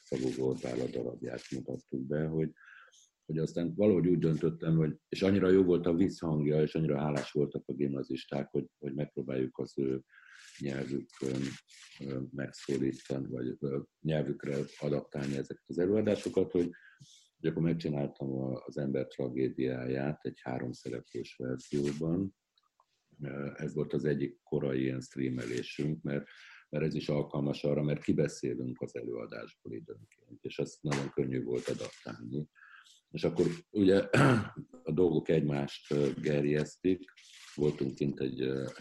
Szabó 0.04 0.28
Borbál 0.37 0.87
darabját 0.90 1.50
mutattuk 1.50 2.06
be, 2.06 2.26
hogy, 2.26 2.52
hogy 3.26 3.38
aztán 3.38 3.74
valahogy 3.74 4.06
úgy 4.06 4.18
döntöttem, 4.18 4.76
hogy, 4.76 4.96
és 5.08 5.22
annyira 5.22 5.50
jó 5.50 5.62
volt 5.62 5.86
a 5.86 5.94
visszhangja, 5.94 6.62
és 6.62 6.74
annyira 6.74 7.00
hálás 7.00 7.32
voltak 7.32 7.62
a 7.66 7.72
gimnazisták, 7.72 8.48
hogy, 8.50 8.66
hogy 8.78 8.94
megpróbáljuk 8.94 9.58
az 9.58 9.78
ő 9.78 10.02
nyelvükön 10.58 11.40
megszólítani, 12.30 13.26
vagy 13.28 13.56
nyelvükre 14.00 14.56
adaptálni 14.80 15.36
ezeket 15.36 15.64
az 15.66 15.78
előadásokat, 15.78 16.50
hogy, 16.50 16.70
hogy 17.40 17.50
akkor 17.50 17.62
megcsináltam 17.62 18.56
az 18.66 18.78
ember 18.78 19.06
tragédiáját 19.06 20.24
egy 20.24 20.38
háromszereplős 20.42 21.36
verzióban, 21.36 22.34
ez 23.54 23.74
volt 23.74 23.92
az 23.92 24.04
egyik 24.04 24.40
korai 24.42 24.82
ilyen 24.82 25.00
streamelésünk, 25.00 26.02
mert, 26.02 26.26
mert 26.68 26.84
ez 26.84 26.94
is 26.94 27.08
alkalmas 27.08 27.64
arra, 27.64 27.82
mert 27.82 28.02
kibeszélünk 28.02 28.80
az 28.80 28.96
előadásból 28.96 29.72
időnként, 29.72 30.38
és 30.40 30.58
ezt 30.58 30.82
nagyon 30.82 31.10
könnyű 31.10 31.42
volt 31.42 31.68
adaptálni. 31.68 32.48
És 33.14 33.25
akkor 33.25 33.47
ugye 33.71 33.99
a 34.88 34.92
dolgok 34.92 35.28
egymást 35.28 35.94
gerjesztik, 36.21 37.04
voltunk 37.54 37.94
kint 37.94 38.21
egy, 38.21 38.40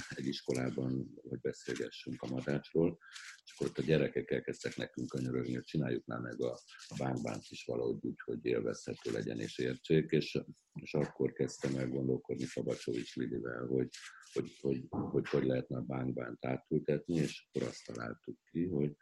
egy 0.10 0.28
iskolában, 0.28 1.14
hogy 1.30 1.40
beszélgessünk 1.40 2.22
a 2.22 2.28
madácsról, 2.28 2.98
és 3.46 3.54
akkor 3.56 3.68
ott 3.68 3.78
a 3.78 3.82
gyerekek 3.82 4.32
elkezdtek 4.32 4.76
nekünk 4.76 5.10
könyörögni, 5.10 5.54
hogy 5.54 5.64
csináljuk 5.64 6.06
már 6.06 6.20
meg 6.20 6.42
a, 6.42 6.60
a 6.88 6.96
bánkbánt 6.98 7.44
is 7.50 7.64
valahogy 7.66 7.98
úgy, 8.02 8.20
hogy 8.24 8.46
élvezhető 8.46 9.12
legyen 9.12 9.40
és 9.40 9.58
értsék, 9.58 10.12
és, 10.12 10.42
és 10.74 10.94
akkor 10.94 11.34
kezdtem 11.34 11.76
el 11.76 11.88
gondolkodni 11.88 12.46
Szabadsovics 12.46 13.16
Lidivel, 13.16 13.66
hogy 13.66 13.88
hogy 14.34 14.58
hogy, 14.62 14.84
hogy, 14.90 15.28
hogy 15.30 15.44
lehetne 15.44 15.78
a 15.78 15.82
bánkbánt 15.82 16.46
átültetni, 16.46 17.16
és 17.16 17.48
akkor 17.48 17.68
azt 17.68 17.86
találtuk 17.86 18.38
ki, 18.52 18.66
hogy 18.66 18.96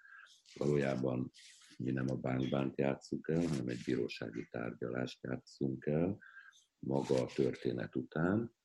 valójában 0.54 1.32
mi 1.84 1.92
nem 1.92 2.06
a 2.10 2.16
bánkbánt 2.16 2.78
játszunk 2.78 3.28
el, 3.28 3.48
hanem 3.48 3.68
egy 3.68 3.82
bírósági 3.86 4.48
tárgyalást 4.52 5.24
játszunk 5.24 5.86
el 5.86 6.18
maga 6.80 7.22
a 7.22 7.30
történet 7.36 7.96
után, 7.96 8.56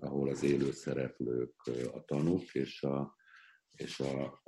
ahol 0.00 0.28
az 0.28 0.42
élő 0.42 0.70
szereplők 0.70 1.54
a 1.92 2.04
tanúk, 2.04 2.54
és 2.54 2.82
a, 2.82 3.16
és 3.76 4.00
a, 4.00 4.42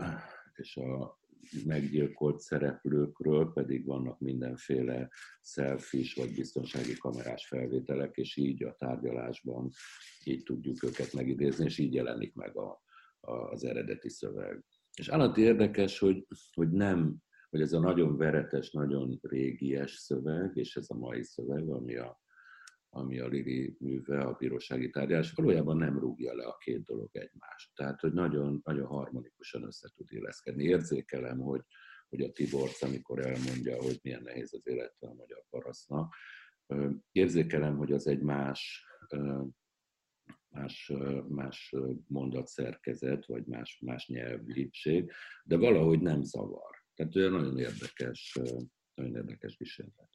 és 0.55 0.77
a 0.77 1.19
meggyilkolt 1.65 2.41
szereplőkről 2.41 3.53
pedig 3.53 3.87
vannak 3.87 4.21
mindenféle 4.21 5.11
selfies 5.43 6.15
vagy 6.15 6.35
biztonsági 6.35 6.97
kamerás 6.97 7.47
felvételek, 7.47 8.17
és 8.17 8.37
így 8.37 8.65
a 8.65 8.75
tárgyalásban 8.79 9.71
így 10.25 10.43
tudjuk 10.43 10.83
őket 10.83 11.13
megidézni, 11.13 11.65
és 11.65 11.79
így 11.79 11.95
jelenik 11.95 12.35
meg 12.35 12.57
a, 12.57 12.83
a, 13.21 13.33
az 13.33 13.65
eredeti 13.65 14.09
szöveg. 14.09 14.65
És 14.95 15.09
állati 15.09 15.41
érdekes, 15.41 15.99
hogy, 15.99 16.27
hogy 16.53 16.71
nem, 16.71 17.23
hogy 17.55 17.63
ez 17.63 17.73
a 17.73 17.81
nagyon 17.81 18.17
veretes, 18.17 18.71
nagyon 18.71 19.19
régies 19.23 19.93
szöveg, 19.93 20.57
és 20.57 20.77
ez 20.77 20.87
a 20.89 20.95
mai 20.95 21.23
szöveg, 21.23 21.69
ami 21.69 21.97
a 21.97 22.23
ami 22.89 23.19
a 23.19 23.27
Lili 23.27 23.77
műve, 23.79 24.21
a 24.21 24.33
bírósági 24.33 24.91
tárgyalás, 24.91 25.33
valójában 25.33 25.77
nem 25.77 25.99
rúgja 25.99 26.35
le 26.35 26.45
a 26.45 26.57
két 26.57 26.85
dolog 26.85 27.09
egymást. 27.13 27.75
Tehát, 27.75 28.01
hogy 28.01 28.13
nagyon, 28.13 28.61
nagyon 28.65 28.87
harmonikusan 28.87 29.63
össze 29.63 29.91
tud 29.95 30.13
illeszkedni. 30.13 30.65
Érzékelem, 30.65 31.39
hogy, 31.39 31.61
hogy 32.09 32.21
a 32.21 32.33
Tiborc, 32.33 32.83
amikor 32.83 33.27
elmondja, 33.27 33.83
hogy 33.83 33.99
milyen 34.03 34.23
nehéz 34.23 34.55
az 34.55 34.67
élete 34.67 35.07
a 35.07 35.15
magyar 35.15 35.45
parasztnak, 35.51 36.15
érzékelem, 37.13 37.77
hogy 37.77 37.93
az 37.93 38.07
egy 38.07 38.21
más, 38.21 38.87
más, 40.49 40.93
más 41.29 41.75
mondatszerkezet, 42.07 43.27
vagy 43.27 43.47
más, 43.47 43.79
más 43.85 44.07
nyelvliség, 44.07 45.13
de 45.45 45.57
valahogy 45.57 46.01
nem 46.01 46.23
zavar. 46.23 46.74
Tehát 46.95 47.17
olyan 47.17 47.33
nagyon 47.33 47.59
érdekes, 47.59 48.39
nagyon 48.95 49.15
érdekes 49.15 49.57
kísérlet. 49.57 50.09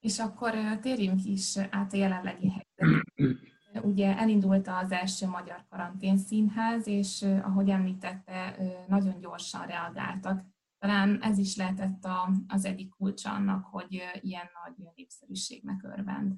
És 0.00 0.18
akkor 0.18 0.78
térjünk 0.80 1.24
is 1.24 1.56
át 1.56 1.92
a 1.92 1.96
jelenlegi 1.96 2.48
helyzetre. 2.50 3.50
Ugye 3.90 4.16
elindult 4.16 4.66
az 4.68 4.90
első 4.90 5.26
magyar 5.26 5.64
karantén 5.68 6.18
színház, 6.18 6.86
és 6.86 7.22
ahogy 7.22 7.68
említette, 7.68 8.56
nagyon 8.88 9.20
gyorsan 9.20 9.66
reagáltak. 9.66 10.44
Talán 10.78 11.22
ez 11.22 11.38
is 11.38 11.56
lehetett 11.56 12.04
a, 12.04 12.30
az 12.48 12.64
egyik 12.64 12.88
kulcsa 12.88 13.30
annak, 13.30 13.64
hogy 13.64 14.02
ilyen 14.20 14.48
nagy 14.64 14.88
népszerűségnek 14.94 15.82
örvend. 15.82 16.34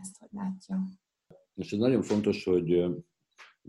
Ezt 0.00 0.18
hogy 0.18 0.28
látja? 0.32 0.82
Most 1.54 1.72
ez 1.72 1.78
nagyon 1.78 2.02
fontos, 2.02 2.44
hogy 2.44 2.70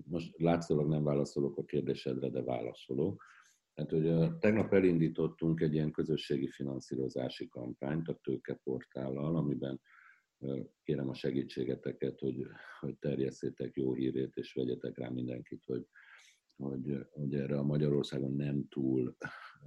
most 0.05 0.37
látszólag 0.37 0.87
nem 0.87 1.03
válaszolok 1.03 1.57
a 1.57 1.65
kérdésedre, 1.65 2.29
de 2.29 2.41
válaszolok. 2.41 3.23
Hát, 3.75 3.89
hogy 3.89 4.37
tegnap 4.39 4.73
elindítottunk 4.73 5.61
egy 5.61 5.73
ilyen 5.73 5.91
közösségi 5.91 6.47
finanszírozási 6.47 7.47
kampányt 7.47 8.07
a 8.07 8.19
tőkeportállal, 8.23 9.35
amiben 9.35 9.81
kérem 10.83 11.09
a 11.09 11.13
segítségeteket, 11.13 12.19
hogy, 12.19 12.45
hogy 12.79 12.97
terjesszétek 12.97 13.75
jó 13.75 13.93
hírét, 13.93 14.35
és 14.35 14.53
vegyetek 14.53 14.97
rá 14.97 15.09
mindenkit, 15.09 15.63
hogy, 15.65 15.87
hogy, 16.55 17.07
hogy 17.09 17.35
erre 17.35 17.57
a 17.57 17.63
Magyarországon 17.63 18.35
nem 18.35 18.67
túl 18.67 19.17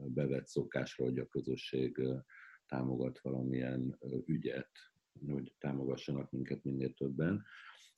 bevett 0.06 0.46
szokásra, 0.46 1.04
hogy 1.04 1.18
a 1.18 1.26
közösség 1.26 2.00
támogat 2.66 3.20
valamilyen 3.20 3.98
ügyet, 4.26 4.70
hogy 5.26 5.54
támogassanak 5.58 6.30
minket 6.30 6.64
minél 6.64 6.92
többen. 6.92 7.44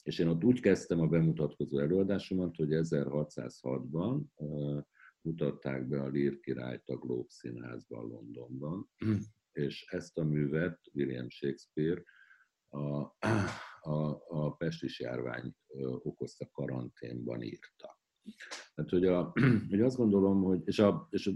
És 0.06 0.18
én 0.18 0.28
ott 0.28 0.44
úgy 0.44 0.60
kezdtem 0.60 1.00
a 1.00 1.06
bemutatkozó 1.06 1.78
előadásomat, 1.78 2.56
hogy 2.56 2.68
1606-ban 2.70 4.20
mutatták 5.20 5.88
be 5.88 6.02
a 6.02 6.08
Lír 6.08 6.40
királyt 6.40 6.88
a 6.88 6.96
Globe 6.96 7.28
Színházban 7.28 8.08
Londonban, 8.08 8.90
és 9.52 9.86
ezt 9.90 10.18
a 10.18 10.25
művet 10.25 10.80
William 10.92 11.28
Shakespeare 11.28 12.02
a, 12.68 12.78
a, 13.80 14.22
a 14.28 14.56
pestis 14.56 15.00
járvány 15.00 15.54
okozta 16.02 16.48
karanténban 16.52 17.42
írta. 17.42 18.00
Tehát, 18.75 18.90
hogy, 18.90 19.06
a, 19.06 19.32
hogy 19.70 19.80
azt 19.80 19.96
gondolom, 19.96 20.42
hogy, 20.42 20.62
és, 20.64 20.78
a, 20.78 21.06
és 21.10 21.30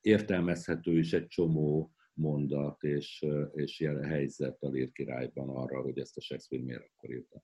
értelmezhető 0.00 0.98
is 0.98 1.12
egy 1.12 1.26
csomó 1.26 1.94
mondat 2.14 2.82
és, 2.82 3.26
és 3.52 3.80
ilyen 3.80 4.02
helyzet 4.02 4.62
a 4.62 4.68
Lír 4.68 4.92
királyban 4.92 5.48
arra, 5.48 5.80
hogy 5.80 5.98
ezt 5.98 6.16
a 6.16 6.20
Shakespeare 6.20 6.64
miért 6.64 6.90
akkor 6.94 7.10
írta. 7.10 7.42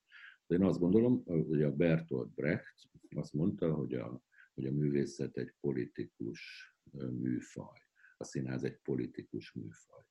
Én 0.50 0.62
azt 0.62 0.78
gondolom, 0.78 1.24
hogy 1.24 1.62
a 1.62 1.72
Bertolt 1.72 2.34
Brecht 2.34 2.74
azt 3.14 3.32
mondta, 3.32 3.74
hogy 3.74 3.94
a, 3.94 4.22
hogy 4.54 4.66
a 4.66 4.72
művészet 4.72 5.36
egy 5.36 5.54
politikus 5.60 6.40
műfaj, 7.10 7.78
a 8.16 8.24
színház 8.24 8.64
egy 8.64 8.78
politikus 8.82 9.52
műfaj. 9.52 10.04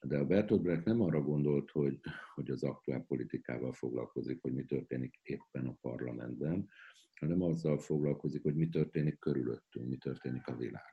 De 0.00 0.18
a 0.18 0.26
Bertolt 0.26 0.62
Brecht 0.62 0.84
nem 0.84 1.00
arra 1.00 1.22
gondolt, 1.22 1.70
hogy, 1.70 2.00
hogy 2.34 2.50
az 2.50 2.62
aktuál 2.62 3.04
politikával 3.04 3.72
foglalkozik, 3.72 4.40
hogy 4.40 4.52
mi 4.52 4.64
történik 4.64 5.20
éppen 5.22 5.66
a 5.66 5.76
parlamentben, 5.80 6.68
hanem 7.14 7.42
azzal 7.42 7.78
foglalkozik, 7.78 8.42
hogy 8.42 8.54
mi 8.54 8.68
történik 8.68 9.18
körülöttünk, 9.18 9.88
mi 9.88 9.96
történik 9.96 10.46
a 10.46 10.56
világban. 10.56 10.92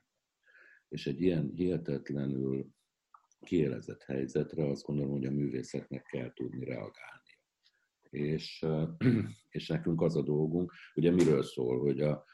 És 0.88 1.06
egy 1.06 1.20
ilyen 1.20 1.50
hihetetlenül 1.54 2.70
kielezett 3.40 4.02
helyzetre 4.02 4.68
azt 4.68 4.82
gondolom, 4.82 5.12
hogy 5.12 5.26
a 5.26 5.30
művészetnek 5.30 6.02
kell 6.02 6.32
tudni 6.32 6.64
reagálni. 6.64 7.31
És, 8.12 8.66
és 9.56 9.68
nekünk 9.68 10.00
az 10.00 10.16
a 10.16 10.22
dolgunk, 10.22 10.72
ugye 10.94 11.10
miről 11.10 11.42
szól, 11.42 11.80
hogy 11.80 12.00
a, 12.00 12.24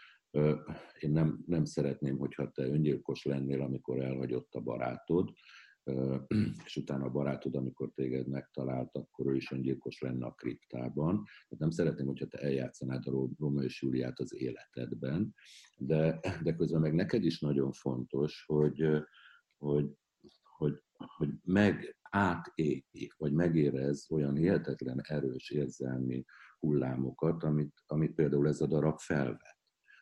én 0.98 1.10
nem, 1.10 1.42
nem 1.46 1.64
szeretném, 1.64 2.18
hogyha 2.18 2.50
te 2.50 2.62
öngyilkos 2.62 3.24
lennél, 3.24 3.60
amikor 3.60 4.00
elhagyott 4.00 4.54
a 4.54 4.60
barátod, 4.60 5.32
és 6.64 6.76
utána 6.76 7.04
a 7.04 7.10
barátod, 7.10 7.54
amikor 7.54 7.90
téged 7.94 8.28
megtalált, 8.28 8.96
akkor 8.96 9.26
ő 9.26 9.36
is 9.36 9.50
öngyilkos 9.50 10.00
lenne 10.00 10.26
a 10.26 10.34
kriptában. 10.34 11.14
Tehát 11.24 11.58
nem 11.58 11.70
szeretném, 11.70 12.06
hogyha 12.06 12.26
te 12.26 12.38
eljátszanád 12.38 13.06
a 13.06 13.28
Róma 13.38 13.62
és 13.62 13.82
Júliát 13.82 14.18
az 14.18 14.34
életedben, 14.34 15.34
de, 15.76 16.20
de 16.42 16.54
közben 16.54 16.80
meg 16.80 16.94
neked 16.94 17.24
is 17.24 17.40
nagyon 17.40 17.72
fontos, 17.72 18.44
hogy, 18.46 18.88
hogy, 19.56 19.90
hogy, 20.42 20.82
hogy 20.96 21.30
meg 21.42 21.97
átélj, 22.10 22.84
vagy 23.16 23.32
megérez 23.32 24.06
olyan 24.10 24.36
hihetetlen 24.36 25.00
erős 25.02 25.50
érzelmi 25.50 26.24
hullámokat, 26.58 27.42
amit, 27.42 27.82
amit 27.86 28.14
például 28.14 28.48
ez 28.48 28.60
a 28.60 28.66
darab 28.66 28.98
felvet. 28.98 29.58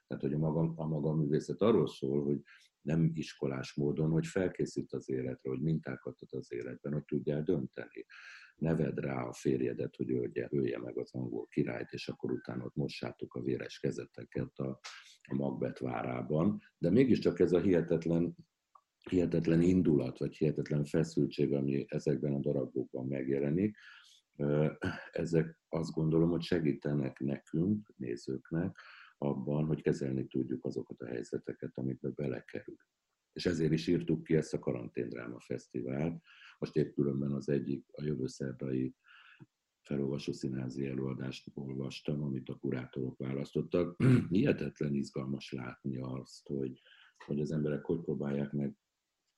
Tehát, 0.06 0.22
hogy 0.22 0.32
a 0.32 0.38
maga, 0.38 0.72
a 0.76 0.86
maga 0.86 1.14
művészet 1.14 1.60
arról 1.60 1.88
szól, 1.88 2.24
hogy 2.24 2.40
nem 2.80 3.10
iskolás 3.14 3.74
módon, 3.74 4.10
hogy 4.10 4.26
felkészít 4.26 4.92
az 4.92 5.10
életre, 5.10 5.50
hogy 5.50 5.60
mintákat 5.60 6.20
ad 6.20 6.38
az 6.38 6.52
életben, 6.52 6.92
hogy 6.92 7.04
tudjál 7.04 7.42
dönteni. 7.42 8.06
Neved 8.56 8.98
rá 8.98 9.22
a 9.22 9.32
férjedet, 9.32 9.96
hogy 9.96 10.12
ölje, 10.12 10.48
ölje 10.50 10.78
meg 10.78 10.98
az 10.98 11.14
angol 11.14 11.46
királyt, 11.46 11.92
és 11.92 12.08
akkor 12.08 12.32
utána 12.32 12.64
ott 12.64 12.74
mossátok 12.74 13.34
a 13.34 13.42
véres 13.42 13.78
kezeteket 13.78 14.58
a, 14.58 14.80
a 15.22 15.34
Magbet 15.34 15.78
várában. 15.78 16.60
De 16.78 16.90
mégiscsak 16.90 17.40
ez 17.40 17.52
a 17.52 17.60
hihetetlen 17.60 18.36
hihetetlen 19.10 19.60
indulat, 19.62 20.18
vagy 20.18 20.36
hihetetlen 20.36 20.84
feszültség, 20.84 21.52
ami 21.52 21.84
ezekben 21.88 22.34
a 22.34 22.38
darabokban 22.38 23.06
megjelenik, 23.06 23.76
ezek 25.12 25.58
azt 25.68 25.92
gondolom, 25.92 26.30
hogy 26.30 26.42
segítenek 26.42 27.18
nekünk, 27.18 27.92
nézőknek, 27.96 28.78
abban, 29.18 29.64
hogy 29.64 29.82
kezelni 29.82 30.26
tudjuk 30.26 30.64
azokat 30.64 31.00
a 31.00 31.06
helyzeteket, 31.06 31.78
amikbe 31.78 32.08
belekerül. 32.08 32.76
És 33.32 33.46
ezért 33.46 33.72
is 33.72 33.86
írtuk 33.86 34.22
ki 34.22 34.36
ezt 34.36 34.54
a 34.54 34.58
Karanténdráma 34.58 35.40
Fesztivált. 35.40 36.22
Most 36.58 36.76
épp 36.76 36.94
különben 36.94 37.32
az 37.32 37.48
egyik, 37.48 37.84
a 37.92 38.02
jövő 38.02 38.26
szerdai 38.26 38.94
felolvasó 39.82 40.32
színházi 40.32 40.86
előadást 40.86 41.50
olvastam, 41.54 42.22
amit 42.22 42.48
a 42.48 42.54
kurátorok 42.54 43.18
választottak. 43.18 44.02
Hihetetlen 44.28 44.94
izgalmas 44.94 45.52
látni 45.52 45.96
azt, 45.96 46.46
hogy, 46.46 46.80
hogy 47.24 47.40
az 47.40 47.52
emberek 47.52 47.84
hogy 47.84 48.00
próbálják 48.00 48.52
meg 48.52 48.76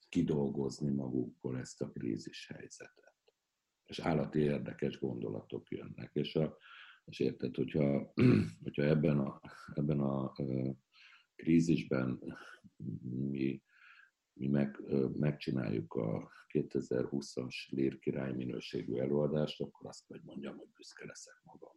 kidolgozni 0.09 0.91
magukból 0.91 1.59
ezt 1.59 1.81
a 1.81 1.91
krízis 1.91 2.47
helyzetet. 2.47 3.15
És 3.85 3.99
állati 3.99 4.39
érdekes 4.39 4.99
gondolatok 4.99 5.71
jönnek. 5.71 6.11
És 6.13 6.35
a, 6.35 6.59
és 7.05 7.21
érted, 7.21 7.57
hogyha, 7.57 8.13
hogyha 8.65 8.83
ebben 8.83 9.19
a, 9.19 9.41
ebben 9.75 10.01
a 10.01 10.33
krízisben 11.35 12.37
mi, 13.31 13.63
mi 14.33 14.47
meg, 14.47 14.81
megcsináljuk 15.17 15.95
a 15.95 16.31
2020-as 16.49 17.69
Lír 17.69 17.99
király 17.99 18.33
minőségű 18.33 18.95
előadást, 18.95 19.61
akkor 19.61 19.87
azt 19.87 20.07
vagy 20.07 20.23
mondjam, 20.23 20.57
hogy 20.57 20.69
büszke 20.77 21.07
leszek 21.07 21.41
magam. 21.43 21.77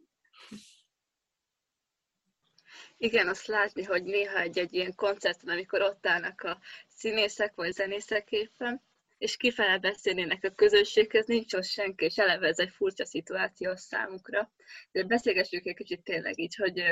Igen, 2.96 3.28
azt 3.28 3.46
látni, 3.46 3.82
hogy 3.82 4.02
néha 4.02 4.40
egy-egy 4.40 4.74
ilyen 4.74 4.94
koncerten, 4.94 5.48
amikor 5.48 5.82
ott 5.82 6.06
állnak 6.06 6.40
a 6.40 6.58
színészek 6.88 7.54
vagy 7.54 7.72
zenészek 7.72 8.30
éppen, 8.30 8.82
és 9.18 9.36
kifele 9.36 9.78
beszélnének 9.78 10.44
a 10.44 10.54
közösséghez, 10.54 11.26
nincs 11.26 11.54
ott 11.54 11.64
senki, 11.64 12.04
és 12.04 12.16
eleve 12.16 12.46
ez 12.46 12.58
egy 12.58 12.70
furcsa 12.70 13.06
szituáció 13.06 13.76
számukra. 13.76 14.52
De 14.92 15.04
beszélgessük 15.04 15.66
egy 15.66 15.74
kicsit 15.74 16.02
tényleg 16.02 16.38
így, 16.38 16.54
hogy 16.54 16.82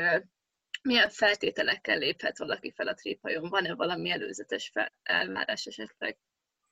milyen 0.82 1.10
feltételekkel 1.10 1.98
léphet 1.98 2.38
valaki 2.38 2.72
fel 2.72 2.88
a 2.88 2.94
tréphajón? 2.94 3.48
Van-e 3.48 3.74
valami 3.74 4.10
előzetes 4.10 4.72
elvárás 5.02 5.66
esetleg? 5.66 6.18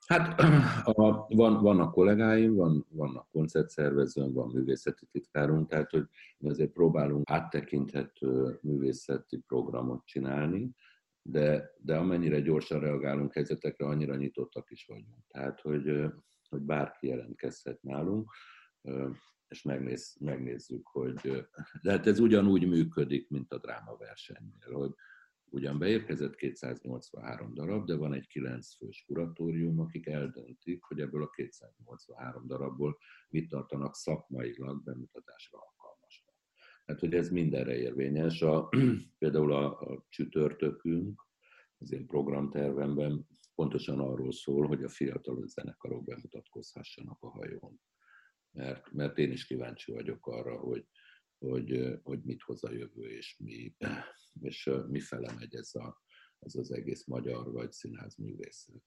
Hát 0.08 0.40
a, 0.96 1.26
van, 1.28 1.62
vannak 1.62 1.92
kollégáim, 1.92 2.54
van, 2.54 2.86
vannak 2.90 3.30
koncertszervezőnk, 3.30 4.34
van 4.34 4.50
művészeti 4.54 5.06
titkárunk, 5.10 5.68
tehát 5.68 5.90
hogy 5.90 6.06
mi 6.38 6.48
azért 6.48 6.72
próbálunk 6.72 7.30
áttekinthető 7.30 8.58
művészeti 8.62 9.38
programot 9.46 10.06
csinálni, 10.06 10.70
de, 11.22 11.74
de 11.78 11.96
amennyire 11.96 12.40
gyorsan 12.40 12.80
reagálunk 12.80 13.32
helyzetekre, 13.32 13.86
annyira 13.86 14.16
nyitottak 14.16 14.70
is 14.70 14.84
vagyunk. 14.86 15.26
Tehát, 15.28 15.60
hogy, 15.60 16.12
hogy 16.48 16.60
bárki 16.60 17.06
jelentkezhet 17.06 17.82
nálunk, 17.82 18.30
és 19.48 19.62
megnéz, 19.62 20.16
megnézzük, 20.20 20.86
hogy... 20.86 21.46
De 21.82 21.90
hát 21.90 22.06
ez 22.06 22.18
ugyanúgy 22.18 22.68
működik, 22.68 23.28
mint 23.28 23.52
a 23.52 23.58
drámaversenynél, 23.58 24.72
hogy 24.72 24.94
ugyan 25.50 25.78
beérkezett 25.78 26.34
283 26.34 27.54
darab, 27.54 27.86
de 27.86 27.96
van 27.96 28.14
egy 28.14 28.26
9 28.26 28.76
fős 28.76 29.04
kuratórium, 29.06 29.80
akik 29.80 30.06
eldöntik, 30.06 30.82
hogy 30.82 31.00
ebből 31.00 31.22
a 31.22 31.30
283 31.30 32.46
darabból 32.46 32.98
mit 33.28 33.48
tartanak 33.48 33.94
szakmailag 33.94 34.82
bemutatásra 34.82 35.58
alkalmasnak. 35.58 36.34
Hát, 36.84 37.00
hogy 37.00 37.14
ez 37.14 37.30
mindenre 37.30 37.76
érvényes. 37.76 38.42
A, 38.42 38.68
például 39.18 39.52
a, 39.52 39.80
a 39.80 40.06
csütörtökünk, 40.08 41.26
az 41.78 41.92
én 41.92 42.06
programtervemben 42.06 43.26
pontosan 43.54 44.00
arról 44.00 44.32
szól, 44.32 44.66
hogy 44.66 44.84
a 44.84 44.88
fiatal 44.88 45.46
zenekarok 45.46 46.04
bemutatkozhassanak 46.04 47.22
a 47.22 47.28
hajón. 47.28 47.80
Mert, 48.50 48.92
mert 48.92 49.18
én 49.18 49.32
is 49.32 49.46
kíváncsi 49.46 49.92
vagyok 49.92 50.26
arra, 50.26 50.56
hogy, 50.56 50.86
hogy, 51.38 51.98
hogy 52.02 52.22
mit 52.22 52.42
hoz 52.42 52.64
a 52.64 52.72
jövő, 52.72 53.08
és 53.08 53.36
mi, 53.38 53.76
és 54.40 54.70
mi 54.88 55.00
fele 55.00 55.32
megy 55.38 55.54
ez, 55.54 55.74
a, 55.74 56.02
ez 56.38 56.54
az 56.54 56.72
egész 56.72 57.04
magyar 57.04 57.52
vagy 57.52 57.72
színház 57.72 58.16
művészet. 58.16 58.82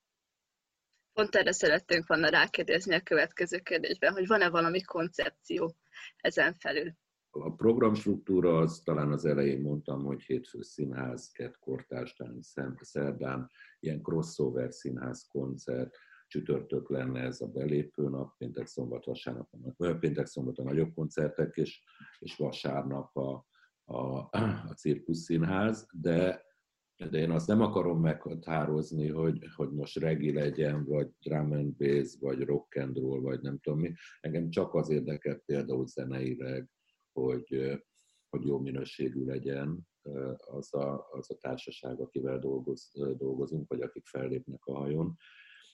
Pont 1.14 1.36
erre 1.36 1.52
szerettünk 1.52 2.08
volna 2.08 2.30
rákérdezni 2.30 2.96
a 2.96 3.02
következő 3.02 3.60
kérdésben, 3.60 4.14
hogy 4.14 4.28
van-e 4.28 4.50
valami 4.50 4.82
koncepció 4.82 5.78
ezen 6.18 6.54
felül? 6.54 6.94
A 7.30 7.56
programstruktúra 7.56 8.58
az 8.58 8.82
talán 8.84 9.12
az 9.12 9.26
elején 9.26 9.62
mondtam, 9.62 10.04
hogy 10.04 10.22
hétfő 10.22 10.62
színház, 10.62 11.32
kett 11.32 11.58
kortárstán, 11.60 12.40
szerdán, 12.80 13.50
ilyen 13.80 14.02
crossover 14.02 14.74
színház 14.74 15.24
koncert, 15.24 15.98
csütörtök 16.32 16.90
lenne 16.90 17.22
ez 17.22 17.42
a 17.42 17.48
belépő 17.48 18.10
nap, 18.10 18.38
péntek, 18.38 18.68
szombat, 18.68 19.06
vasárnap, 19.06 19.50
vagy 19.78 19.98
péntek, 19.98 20.26
szombat 20.26 20.58
a 20.58 20.64
nagyobb 20.64 20.94
koncertek, 20.94 21.56
és, 21.56 21.84
és 22.20 22.36
vasárnap 22.36 23.18
a, 23.18 23.46
a, 23.84 24.30
a 24.70 24.74
cirkuszszínház, 24.76 25.88
de, 26.02 26.46
de 27.10 27.18
én 27.18 27.32
azt 27.32 27.48
nem 27.48 27.62
akarom 27.62 28.02
meghatározni, 28.02 29.10
hogy, 29.10 29.48
hogy 29.56 29.72
most 29.72 30.00
regi 30.00 30.34
legyen, 30.34 30.86
vagy 30.86 31.10
drum 31.20 31.52
and 31.52 31.76
bass, 31.78 32.18
vagy 32.20 32.42
rock 32.44 32.76
and 32.76 32.98
roll, 32.98 33.22
vagy 33.22 33.42
nem 33.42 33.60
tudom 33.60 33.80
mi. 33.80 33.94
Engem 34.20 34.50
csak 34.50 34.74
az 34.74 34.90
érdekel 34.90 35.36
például 35.46 35.88
zeneileg, 35.88 36.70
hogy, 37.12 37.82
hogy 38.30 38.46
jó 38.46 38.60
minőségű 38.60 39.26
legyen 39.26 39.88
az 40.38 40.74
a, 40.74 41.08
az 41.12 41.32
a 41.32 41.38
társaság, 41.38 42.00
akivel 42.00 42.40
dolgoz, 42.40 42.92
dolgozunk, 43.18 43.70
vagy 43.70 43.82
akik 43.82 44.06
fellépnek 44.06 44.66
a 44.66 44.78
hajón. 44.78 45.18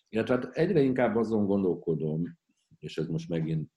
Illetve 0.10 0.34
hát 0.34 0.56
egyre 0.56 0.82
inkább 0.82 1.16
azon 1.16 1.46
gondolkodom, 1.46 2.38
és 2.80 2.98
ez 2.98 3.08
most 3.08 3.30
megint 3.30 3.72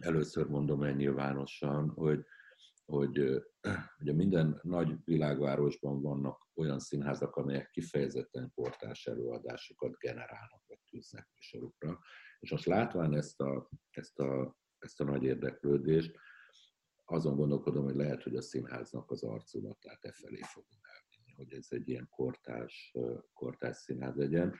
először 0.00 0.46
mondom 0.46 0.82
el 0.82 0.92
nyilvánosan, 0.92 1.88
hogy, 1.88 2.24
hogy 2.84 3.18
ugye 4.00 4.12
minden 4.12 4.60
nagy 4.62 4.96
világvárosban 5.04 6.02
vannak 6.02 6.48
olyan 6.54 6.78
színházak, 6.78 7.36
amelyek 7.36 7.70
kifejezetten 7.70 8.52
kortárs 8.54 9.06
előadásokat 9.06 9.96
generálnak, 9.96 10.62
vagy 10.66 10.78
Disney 10.90 11.22
műsorukra. 11.34 11.98
És 12.38 12.50
most 12.50 12.66
látván 12.66 13.14
ezt 13.14 13.40
a, 13.40 13.68
ezt 13.90 14.18
a, 14.18 14.56
ezt 14.78 15.00
a 15.00 15.04
nagy 15.04 15.22
érdeklődést, 15.22 16.18
azon 17.04 17.36
gondolkodom, 17.36 17.84
hogy 17.84 17.94
lehet, 17.94 18.22
hogy 18.22 18.36
a 18.36 18.42
színháznak 18.42 19.10
az 19.10 19.22
arculatát 19.22 20.04
e 20.04 20.12
felé 20.12 20.40
fogom 20.42 20.80
elvinni, 20.82 21.32
hogy 21.36 21.52
ez 21.52 21.66
egy 21.68 21.88
ilyen 21.88 22.08
kortás, 22.10 22.96
kortás 23.32 23.76
színház 23.76 24.16
legyen. 24.16 24.54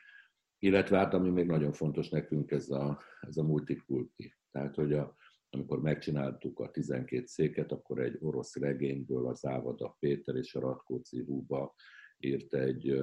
Illetve 0.63 0.99
hát, 0.99 1.15
ami 1.15 1.31
még 1.31 1.47
nagyon 1.47 1.73
fontos 1.73 2.09
nekünk, 2.09 2.51
ez 2.51 2.71
a, 2.71 3.03
ez 3.21 3.37
a 3.37 3.43
multikulti. 3.43 4.35
Tehát, 4.51 4.75
hogy 4.75 4.93
a, 4.93 5.17
amikor 5.51 5.81
megcsináltuk 5.81 6.59
a 6.59 6.71
12 6.71 7.27
széket, 7.27 7.73
akkor 7.73 7.99
egy 7.99 8.17
orosz 8.21 8.57
regényből 8.57 9.27
az 9.27 9.45
Ávada 9.45 9.97
Péter 9.99 10.35
és 10.35 10.55
a 10.55 10.61
Ratkóci 10.61 11.25
Húba 11.25 11.75
írt 12.19 12.55
egy 12.55 13.03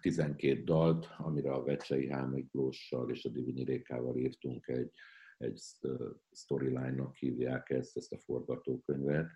12 0.00 0.62
dalt, 0.62 1.08
amire 1.16 1.52
a 1.52 1.62
Vecsei 1.62 2.08
Hámiklóssal 2.10 3.10
és 3.10 3.24
a 3.24 3.28
Divinyi 3.28 3.64
Rékával 3.64 4.16
írtunk 4.16 4.66
egy, 4.66 4.90
egy 5.38 5.60
storyline-nak 6.30 7.16
hívják 7.16 7.70
ezt, 7.70 7.96
ezt 7.96 8.12
a 8.12 8.18
forgatókönyvet. 8.18 9.30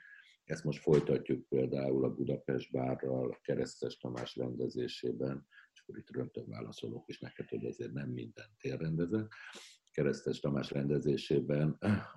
Ezt 0.45 0.65
most 0.65 0.83
folytatjuk 0.83 1.49
például 1.49 2.05
a 2.05 2.15
Budapest 2.15 2.73
bárral, 2.73 3.31
a 3.31 3.39
Keresztes 3.43 3.97
Tamás 3.97 4.37
rendezésében, 4.37 5.37
és 5.37 5.62
akkor 5.83 5.99
itt 5.99 6.11
rögtön 6.11 6.49
válaszolok 6.49 7.09
is 7.09 7.19
neked, 7.19 7.49
hogy 7.49 7.65
azért 7.65 7.93
nem 7.93 8.09
minden 8.09 8.47
térrendezett. 8.59 9.29
Keresztes 9.93 10.41
Tamás 10.41 10.71
rendezésében 10.71 11.71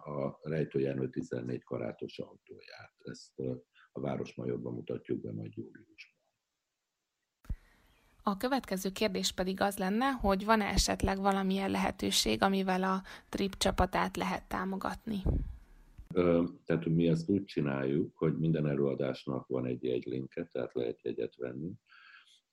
a 0.03 0.39
Rejtőjárnő 0.41 1.09
14 1.09 1.63
karátos 1.63 2.19
autóját. 2.19 2.93
Ezt 3.03 3.39
a 3.91 3.99
Városmajorban 3.99 4.73
mutatjuk 4.73 5.21
be 5.21 5.31
majd 5.31 5.55
júliusban. 5.55 6.13
A 8.23 8.37
következő 8.37 8.89
kérdés 8.91 9.31
pedig 9.31 9.61
az 9.61 9.77
lenne, 9.77 10.05
hogy 10.11 10.45
van-e 10.45 10.65
esetleg 10.65 11.17
valamilyen 11.17 11.71
lehetőség, 11.71 12.41
amivel 12.41 12.83
a 12.83 13.01
TRIP 13.29 13.57
csapatát 13.57 14.17
lehet 14.17 14.47
támogatni? 14.47 15.21
Tehát 16.65 16.85
mi 16.85 17.07
ezt 17.07 17.29
úgy 17.29 17.45
csináljuk, 17.45 18.17
hogy 18.17 18.37
minden 18.37 18.67
előadásnak 18.67 19.47
van 19.47 19.65
egy 19.65 19.83
jegylinke, 19.83 20.45
tehát 20.45 20.73
lehet 20.73 21.01
jegyet 21.01 21.35
venni, 21.35 21.71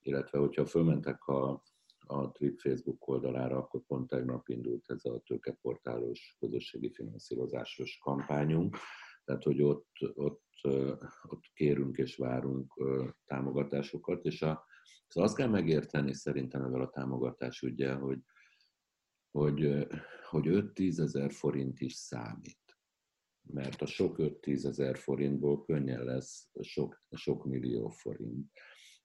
illetve 0.03 0.38
hogyha 0.38 0.67
fölmentek 0.67 1.27
a, 1.27 1.62
a 2.07 2.31
TRIP 2.31 2.61
Facebook 2.61 3.09
oldalára, 3.09 3.57
akkor 3.57 3.83
pont 3.87 4.09
tegnap 4.09 4.49
indult 4.49 4.91
ez 4.91 5.05
a 5.05 5.19
tőkeportálos 5.19 6.37
közösségi 6.38 6.93
finanszírozásos 6.93 7.99
kampányunk, 8.03 8.77
tehát 9.25 9.43
hogy 9.43 9.62
ott, 9.62 9.88
ott, 10.15 10.45
ott 11.23 11.45
kérünk 11.55 11.97
és 11.97 12.17
várunk 12.17 12.75
támogatásokat, 13.25 14.25
és 14.25 14.43
a, 14.43 14.65
Szóval 15.12 15.29
azt 15.29 15.38
kell 15.38 15.49
megérteni 15.49 16.15
szerintem 16.15 16.62
ebben 16.62 16.81
a 16.81 16.91
támogatás 16.91 17.62
ugye, 17.62 17.93
hogy, 17.93 18.19
hogy, 19.31 19.87
hogy 20.29 20.45
5-10 20.47 21.01
ezer 21.01 21.33
forint 21.33 21.81
is 21.81 21.93
számít. 21.93 22.79
Mert 23.43 23.83
a 23.83 23.87
sok 23.87 24.17
5-10 24.19 24.65
ezer 24.65 24.99
forintból 24.99 25.65
könnyen 25.65 26.05
lesz 26.05 26.51
sok, 26.61 27.05
sok 27.11 27.45
millió 27.45 27.88
forint. 27.88 28.51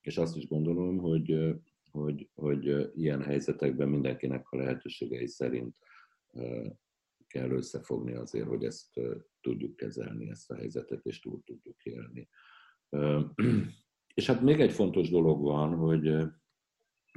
És 0.08 0.18
azt 0.18 0.36
is 0.36 0.48
gondolom, 0.48 0.98
hogy, 0.98 1.56
hogy, 1.92 2.30
hogy 2.34 2.92
ilyen 2.98 3.22
helyzetekben 3.22 3.90
mindenkinek 3.90 4.50
a 4.50 4.58
lehetőségei 4.58 5.28
szerint 5.28 5.78
kell 7.28 7.50
összefogni 7.50 8.14
azért, 8.14 8.48
hogy 8.48 8.64
ezt 8.64 9.00
tudjuk 9.42 9.76
kezelni, 9.76 10.30
ezt 10.30 10.52
a 10.52 10.56
helyzetet, 10.56 11.06
és 11.06 11.20
túl 11.20 11.44
tudjuk 11.44 11.84
élni. 11.84 12.30
És 14.14 14.26
hát 14.26 14.42
még 14.42 14.60
egy 14.60 14.72
fontos 14.72 15.10
dolog 15.10 15.42
van, 15.42 15.76
hogy, 15.76 16.16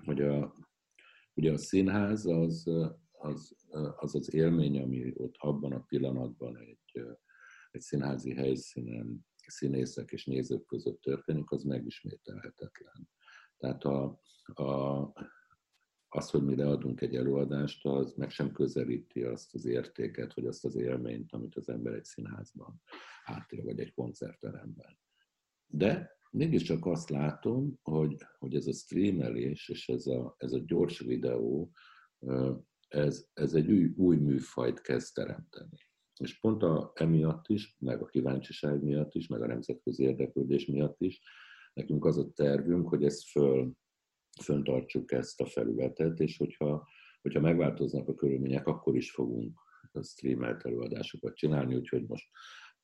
hogy 0.04 0.20
a, 0.22 0.54
ugye 1.34 1.52
a 1.52 1.58
színház 1.58 2.26
az, 2.26 2.70
az, 3.12 3.56
az 3.96 4.14
az 4.14 4.34
élmény, 4.34 4.78
ami 4.78 5.12
ott 5.16 5.34
abban 5.38 5.72
a 5.72 5.80
pillanatban 5.80 6.56
egy, 6.56 7.04
egy 7.70 7.80
színházi 7.80 8.34
helyszínen 8.34 9.28
színészek 9.50 10.10
és 10.10 10.24
nézők 10.24 10.66
között 10.66 11.00
történik, 11.00 11.50
az 11.50 11.62
megismételhetetlen. 11.62 13.08
Tehát 13.56 13.84
a, 13.84 14.20
a, 14.54 15.12
az, 16.08 16.30
hogy 16.30 16.44
mi 16.44 16.56
leadunk 16.56 17.00
egy 17.00 17.16
előadást, 17.16 17.86
az 17.86 18.14
meg 18.16 18.30
sem 18.30 18.52
közelíti 18.52 19.22
azt 19.22 19.54
az 19.54 19.64
értéket, 19.64 20.34
vagy 20.34 20.46
azt 20.46 20.64
az 20.64 20.76
élményt, 20.76 21.32
amit 21.32 21.56
az 21.56 21.68
ember 21.68 21.94
egy 21.94 22.04
színházban 22.04 22.82
átél, 23.24 23.64
vagy 23.64 23.80
egy 23.80 23.92
koncertteremben. 23.92 24.98
De 25.66 26.18
mégiscsak 26.30 26.86
azt 26.86 27.10
látom, 27.10 27.78
hogy, 27.82 28.16
hogy 28.38 28.54
ez 28.54 28.66
a 28.66 28.72
streamelés 28.72 29.68
és 29.68 29.88
ez 29.88 30.06
a, 30.06 30.34
ez 30.38 30.52
a 30.52 30.62
gyors 30.66 30.98
videó, 30.98 31.72
ez, 32.88 33.28
ez 33.32 33.54
egy 33.54 33.70
új, 33.70 33.92
új 33.96 34.16
műfajt 34.16 34.80
kezd 34.80 35.14
teremteni. 35.14 35.89
És 36.20 36.38
pont 36.40 36.62
a, 36.62 36.92
emiatt 36.94 37.48
is, 37.48 37.76
meg 37.78 38.02
a 38.02 38.06
kíváncsiság 38.06 38.82
miatt 38.82 39.14
is, 39.14 39.26
meg 39.26 39.42
a 39.42 39.46
nemzetközi 39.46 40.02
érdeklődés 40.02 40.66
miatt 40.66 41.00
is, 41.00 41.20
nekünk 41.72 42.04
az 42.04 42.18
a 42.18 42.30
tervünk, 42.30 42.88
hogy 42.88 43.04
ezt 43.04 43.28
föl, 43.28 43.72
föntartsuk 44.42 45.12
ezt 45.12 45.40
a 45.40 45.46
felületet, 45.46 46.20
és 46.20 46.36
hogyha, 46.36 46.88
hogyha 47.22 47.40
megváltoznak 47.40 48.08
a 48.08 48.14
körülmények, 48.14 48.66
akkor 48.66 48.96
is 48.96 49.10
fogunk 49.10 49.60
streamelt 50.02 50.64
előadásokat 50.64 51.34
csinálni, 51.36 51.74
úgyhogy 51.74 52.06
most 52.06 52.28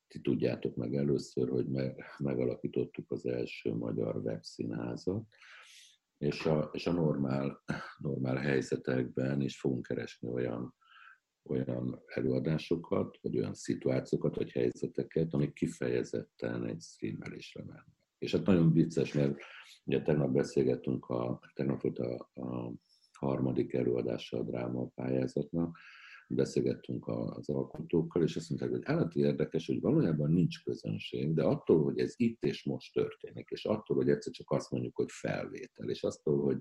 ti 0.09 0.21
tudjátok 0.21 0.77
meg 0.77 0.95
először, 0.95 1.49
hogy 1.49 1.67
me, 1.67 1.95
megalapítottuk 2.19 3.11
az 3.11 3.27
első 3.27 3.75
magyar 3.75 4.17
webszínházat, 4.17 5.27
és 6.19 6.45
a, 6.45 6.71
és 6.73 6.87
a 6.87 6.93
normál, 6.93 7.63
normál 7.99 8.37
helyzetekben 8.37 9.41
is 9.41 9.61
fogunk 9.61 9.87
keresni 9.87 10.29
olyan, 10.29 10.75
olyan 11.51 12.03
előadásokat, 12.07 13.19
vagy 13.23 13.39
olyan 13.39 13.55
szituációkat, 13.55 14.37
vagy 14.37 14.51
helyzeteket, 14.51 15.35
amik 15.35 15.53
kifejezetten 15.53 16.65
egy 16.65 16.81
streamelésre 16.81 17.63
mennek. 17.65 17.85
És 18.19 18.33
hát 18.33 18.47
nagyon 18.47 18.73
vicces, 18.73 19.13
mert 19.13 19.39
ugye 19.85 20.03
tegnap 20.03 20.31
beszélgettünk, 20.31 21.07
a, 21.09 21.41
tegnap 21.55 21.83
volt 21.83 21.99
a, 21.99 22.31
a 22.35 22.73
harmadik 23.13 23.73
előadása 23.73 24.39
a 24.39 24.43
dráma 24.43 24.87
pályázatnak, 24.87 25.79
beszélgettünk 26.29 27.09
az 27.09 27.49
alkotókkal, 27.49 28.23
és 28.23 28.37
azt 28.37 28.49
mondták, 28.49 28.71
hogy 28.71 28.83
állati 28.85 29.21
érdekes, 29.21 29.67
hogy 29.67 29.81
valójában 29.81 30.31
nincs 30.31 30.63
közönség, 30.63 31.35
de 31.35 31.43
attól, 31.43 31.83
hogy 31.83 31.99
ez 31.99 32.15
itt 32.17 32.45
és 32.45 32.65
most 32.65 32.93
történik, 32.93 33.49
és 33.51 33.65
attól, 33.65 33.97
hogy 33.97 34.09
egyszer 34.09 34.33
csak 34.33 34.51
azt 34.51 34.71
mondjuk, 34.71 34.97
hogy 34.97 35.11
felvétel, 35.11 35.89
és 35.89 36.03
attól, 36.03 36.43
hogy, 36.43 36.59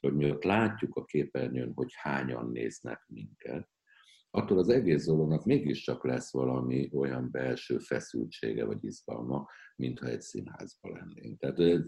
hogy 0.00 0.14
mi 0.14 0.30
ott 0.30 0.44
látjuk 0.44 0.96
a 0.96 1.04
képernyőn, 1.04 1.72
hogy 1.74 1.92
hányan 1.94 2.50
néznek 2.50 3.04
minket, 3.06 3.68
attól 4.34 4.58
az 4.58 4.68
egész 4.68 5.06
dolognak 5.06 5.44
mégiscsak 5.44 6.04
lesz 6.04 6.32
valami 6.32 6.90
olyan 6.92 7.28
belső 7.30 7.78
feszültsége 7.78 8.64
vagy 8.64 8.84
izgalma, 8.84 9.48
mintha 9.76 10.06
egy 10.06 10.20
színházban 10.20 10.92
lennénk. 10.92 11.38
Tehát 11.38 11.58
ez 11.58 11.80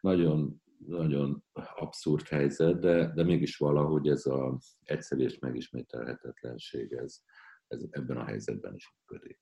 nagyon 0.00 0.62
nagyon 0.86 1.44
abszurd 1.74 2.28
helyzet, 2.28 2.78
de, 2.80 3.12
de 3.14 3.24
mégis 3.24 3.56
valahogy 3.56 4.08
ez 4.08 4.26
az 4.26 4.76
egyszerű 4.82 5.24
és 5.24 5.38
megismételhetetlenség 5.38 6.92
ez, 6.92 7.20
ez 7.66 7.82
ebben 7.90 8.16
a 8.16 8.24
helyzetben 8.24 8.74
is 8.74 8.94
működik. 8.98 9.40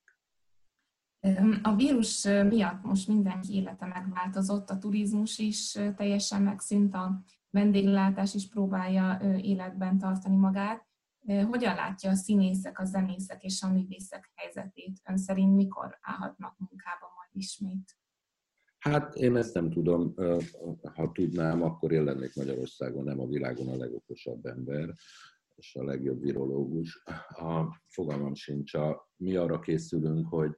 A 1.61 1.75
vírus 1.75 2.23
miatt 2.23 2.83
most 2.83 3.07
mindenki 3.07 3.53
élete 3.53 3.85
megváltozott, 3.85 4.69
a 4.69 4.77
turizmus 4.77 5.37
is 5.37 5.71
teljesen 5.71 6.41
megszűnt, 6.41 6.93
a 6.93 7.23
vendéglátás 7.49 8.33
is 8.33 8.47
próbálja 8.47 9.19
életben 9.41 9.97
tartani 9.97 10.35
magát. 10.35 10.88
Hogyan 11.29 11.75
látja 11.75 12.09
a 12.09 12.15
színészek, 12.15 12.79
a 12.79 12.85
zenészek 12.85 13.43
és 13.43 13.61
a 13.61 13.71
művészek 13.71 14.31
helyzetét? 14.35 14.99
Ön 15.09 15.17
szerint 15.17 15.55
mikor 15.55 15.97
állhatnak 16.01 16.57
munkába 16.57 17.11
majd 17.15 17.29
ismét? 17.31 17.97
Hát 18.79 19.15
én 19.15 19.35
ezt 19.35 19.53
nem 19.53 19.69
tudom, 19.69 20.13
ha 20.93 21.11
tudnám, 21.11 21.61
akkor 21.63 21.91
én 21.91 22.03
lennék 22.03 22.35
Magyarországon, 22.35 23.03
nem 23.03 23.19
a 23.19 23.27
világon 23.27 23.67
a 23.67 23.75
legokosabb 23.75 24.45
ember, 24.45 24.93
és 25.55 25.75
a 25.75 25.83
legjobb 25.83 26.21
virológus. 26.21 27.03
A 27.29 27.81
fogalmam 27.87 28.35
sincs, 28.35 28.73
a, 28.73 29.09
mi 29.15 29.35
arra 29.35 29.59
készülünk, 29.59 30.27
hogy, 30.27 30.57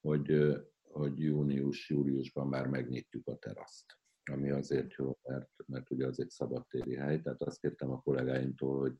hogy, 0.00 0.56
hogy 0.82 1.18
június, 1.18 1.90
júliusban 1.90 2.46
már 2.46 2.66
megnyitjuk 2.66 3.26
a 3.28 3.36
teraszt 3.36 3.98
ami 4.30 4.50
azért 4.50 4.92
jó, 4.92 5.18
mert, 5.22 5.50
mert 5.66 5.90
ugye 5.90 6.06
az 6.06 6.20
egy 6.20 6.30
szabadtéri 6.30 6.94
hely, 6.94 7.20
tehát 7.20 7.42
azt 7.42 7.60
kértem 7.60 7.90
a 7.90 8.00
kollégáimtól, 8.00 8.78
hogy, 8.78 8.94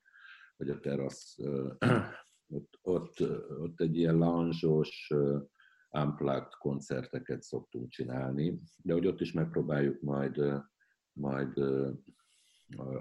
hogy 0.61 0.71
a 0.71 0.81
terasz, 0.81 1.39
ott, 2.57 2.79
ott, 2.83 3.21
ott 3.61 3.81
egy 3.81 3.97
ilyen 3.97 4.17
lounge 4.17 4.87
unplugged 5.91 6.55
koncerteket 6.59 7.43
szoktunk 7.43 7.89
csinálni, 7.89 8.61
de 8.77 8.93
hogy 8.93 9.07
ott 9.07 9.21
is 9.21 9.33
megpróbáljuk 9.33 10.01
majd, 10.01 10.43
majd 11.13 11.59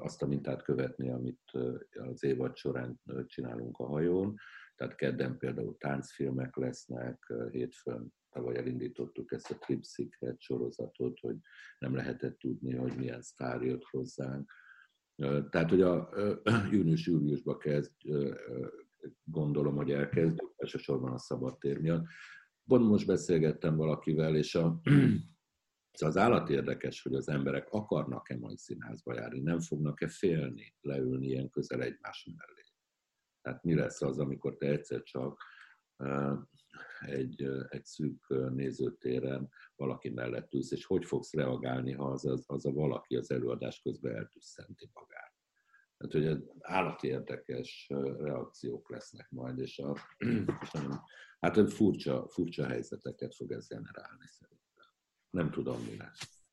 azt 0.01 0.21
a 0.21 0.27
mintát 0.27 0.63
követni, 0.63 1.09
amit 1.09 1.51
az 1.89 2.23
évad 2.23 2.55
során 2.55 3.01
csinálunk 3.25 3.77
a 3.77 3.87
hajón. 3.87 4.35
Tehát 4.75 4.95
kedden 4.95 5.37
például 5.37 5.77
táncfilmek 5.77 6.55
lesznek, 6.55 7.33
hétfőn 7.51 8.13
tavaly 8.29 8.57
elindítottuk 8.57 9.31
ezt 9.31 9.51
a 9.51 9.57
Trip 9.57 9.83
Secret 9.83 10.39
sorozatot, 10.39 11.19
hogy 11.19 11.35
nem 11.79 11.95
lehetett 11.95 12.37
tudni, 12.37 12.75
hogy 12.75 12.95
milyen 12.95 13.21
sztár 13.21 13.61
jött 13.61 13.83
hozzánk. 13.83 14.51
Tehát, 15.49 15.69
hogy 15.69 15.81
a 15.81 16.09
június-júliusban 16.71 17.57
kezd, 17.57 17.91
gondolom, 19.23 19.75
hogy 19.75 19.91
elkezdjük, 19.91 20.53
elsősorban 20.55 21.13
a 21.13 21.17
szabadtér 21.17 21.79
miatt. 21.79 22.05
Pont 22.65 22.87
most 22.87 23.05
beszélgettem 23.05 23.75
valakivel, 23.75 24.35
és 24.35 24.55
a, 24.55 24.81
az 26.05 26.17
állat 26.17 26.49
érdekes, 26.49 27.01
hogy 27.01 27.13
az 27.13 27.27
emberek 27.29 27.69
akarnak-e 27.69 28.37
majd 28.37 28.57
színházba 28.57 29.13
járni, 29.13 29.39
nem 29.39 29.59
fognak-e 29.59 30.07
félni 30.07 30.75
leülni 30.81 31.27
ilyen 31.27 31.49
közel 31.49 31.81
egymás 31.81 32.29
mellé. 32.35 32.63
Tehát 33.41 33.63
mi 33.63 33.75
lesz 33.75 34.01
az, 34.01 34.19
amikor 34.19 34.57
te 34.57 34.67
egyszer 34.67 35.03
csak 35.03 35.43
egy, 36.99 37.49
egy 37.69 37.85
szűk 37.85 38.27
nézőtéren 38.53 39.49
valaki 39.75 40.09
mellett 40.09 40.53
ülsz, 40.53 40.71
és 40.71 40.85
hogy 40.85 41.05
fogsz 41.05 41.33
reagálni, 41.33 41.91
ha 41.91 42.11
az, 42.11 42.25
az, 42.25 42.43
az 42.47 42.65
a 42.65 42.71
valaki 42.71 43.15
az 43.15 43.31
előadás 43.31 43.81
közben 43.81 44.15
eltüsszenti 44.15 44.89
magát. 44.93 45.33
Tehát, 45.97 46.13
hogy 46.13 46.25
ez 46.25 46.37
állati 46.59 47.07
érdekes 47.07 47.87
reakciók 48.17 48.89
lesznek 48.89 49.29
majd, 49.29 49.59
és, 49.59 49.79
a, 49.79 49.97
és 50.61 50.71
nagyon, 50.71 51.01
hát 51.39 51.73
furcsa, 51.73 52.27
furcsa 52.27 52.67
helyzeteket 52.67 53.35
fog 53.35 53.51
ez 53.51 53.67
generálni 53.67 54.27
szerintem 54.27 54.59
nem 55.29 55.51
tudom, 55.51 55.81
mi 55.81 55.97
lesz. 55.97 56.43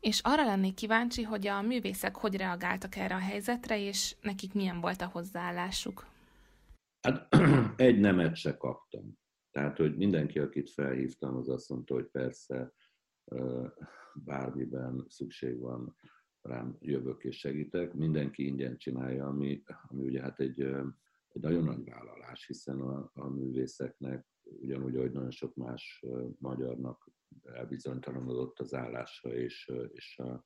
És 0.00 0.20
arra 0.22 0.44
lennék 0.44 0.74
kíváncsi, 0.74 1.22
hogy 1.22 1.46
a 1.46 1.62
művészek 1.62 2.16
hogy 2.16 2.36
reagáltak 2.36 2.96
erre 2.96 3.14
a 3.14 3.18
helyzetre, 3.18 3.80
és 3.80 4.16
nekik 4.20 4.54
milyen 4.54 4.80
volt 4.80 5.00
a 5.00 5.06
hozzáállásuk? 5.06 6.11
Hát 7.02 7.28
egy 7.80 8.00
nemet 8.00 8.36
se 8.36 8.56
kaptam. 8.56 9.18
Tehát, 9.50 9.76
hogy 9.76 9.96
mindenki, 9.96 10.38
akit 10.38 10.70
felhívtam, 10.70 11.36
az 11.36 11.48
azt 11.48 11.68
mondta, 11.68 11.94
hogy 11.94 12.06
persze 12.06 12.74
bármiben 14.14 15.04
szükség 15.08 15.58
van 15.58 15.96
rám, 16.42 16.76
jövök 16.80 17.24
és 17.24 17.38
segítek. 17.38 17.94
Mindenki 17.94 18.46
ingyen 18.46 18.76
csinálja, 18.76 19.26
ami, 19.26 19.62
ami 19.88 20.02
ugye 20.02 20.20
hát 20.20 20.40
egy, 20.40 20.60
egy 21.28 21.42
nagyon 21.42 21.64
nagy 21.64 21.84
vállalás, 21.84 22.46
hiszen 22.46 22.80
a, 22.80 23.10
a 23.14 23.28
művészeknek 23.28 24.26
ugyanúgy, 24.42 24.96
ahogy 24.96 25.12
nagyon 25.12 25.30
sok 25.30 25.54
más 25.54 26.04
magyarnak 26.38 27.10
elbizonytalanodott 27.42 28.58
az 28.58 28.74
állása, 28.74 29.34
és, 29.34 29.72
és, 29.92 30.18
a, 30.18 30.44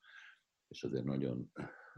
és 0.68 0.84
azért 0.84 1.04
nagyon 1.04 1.50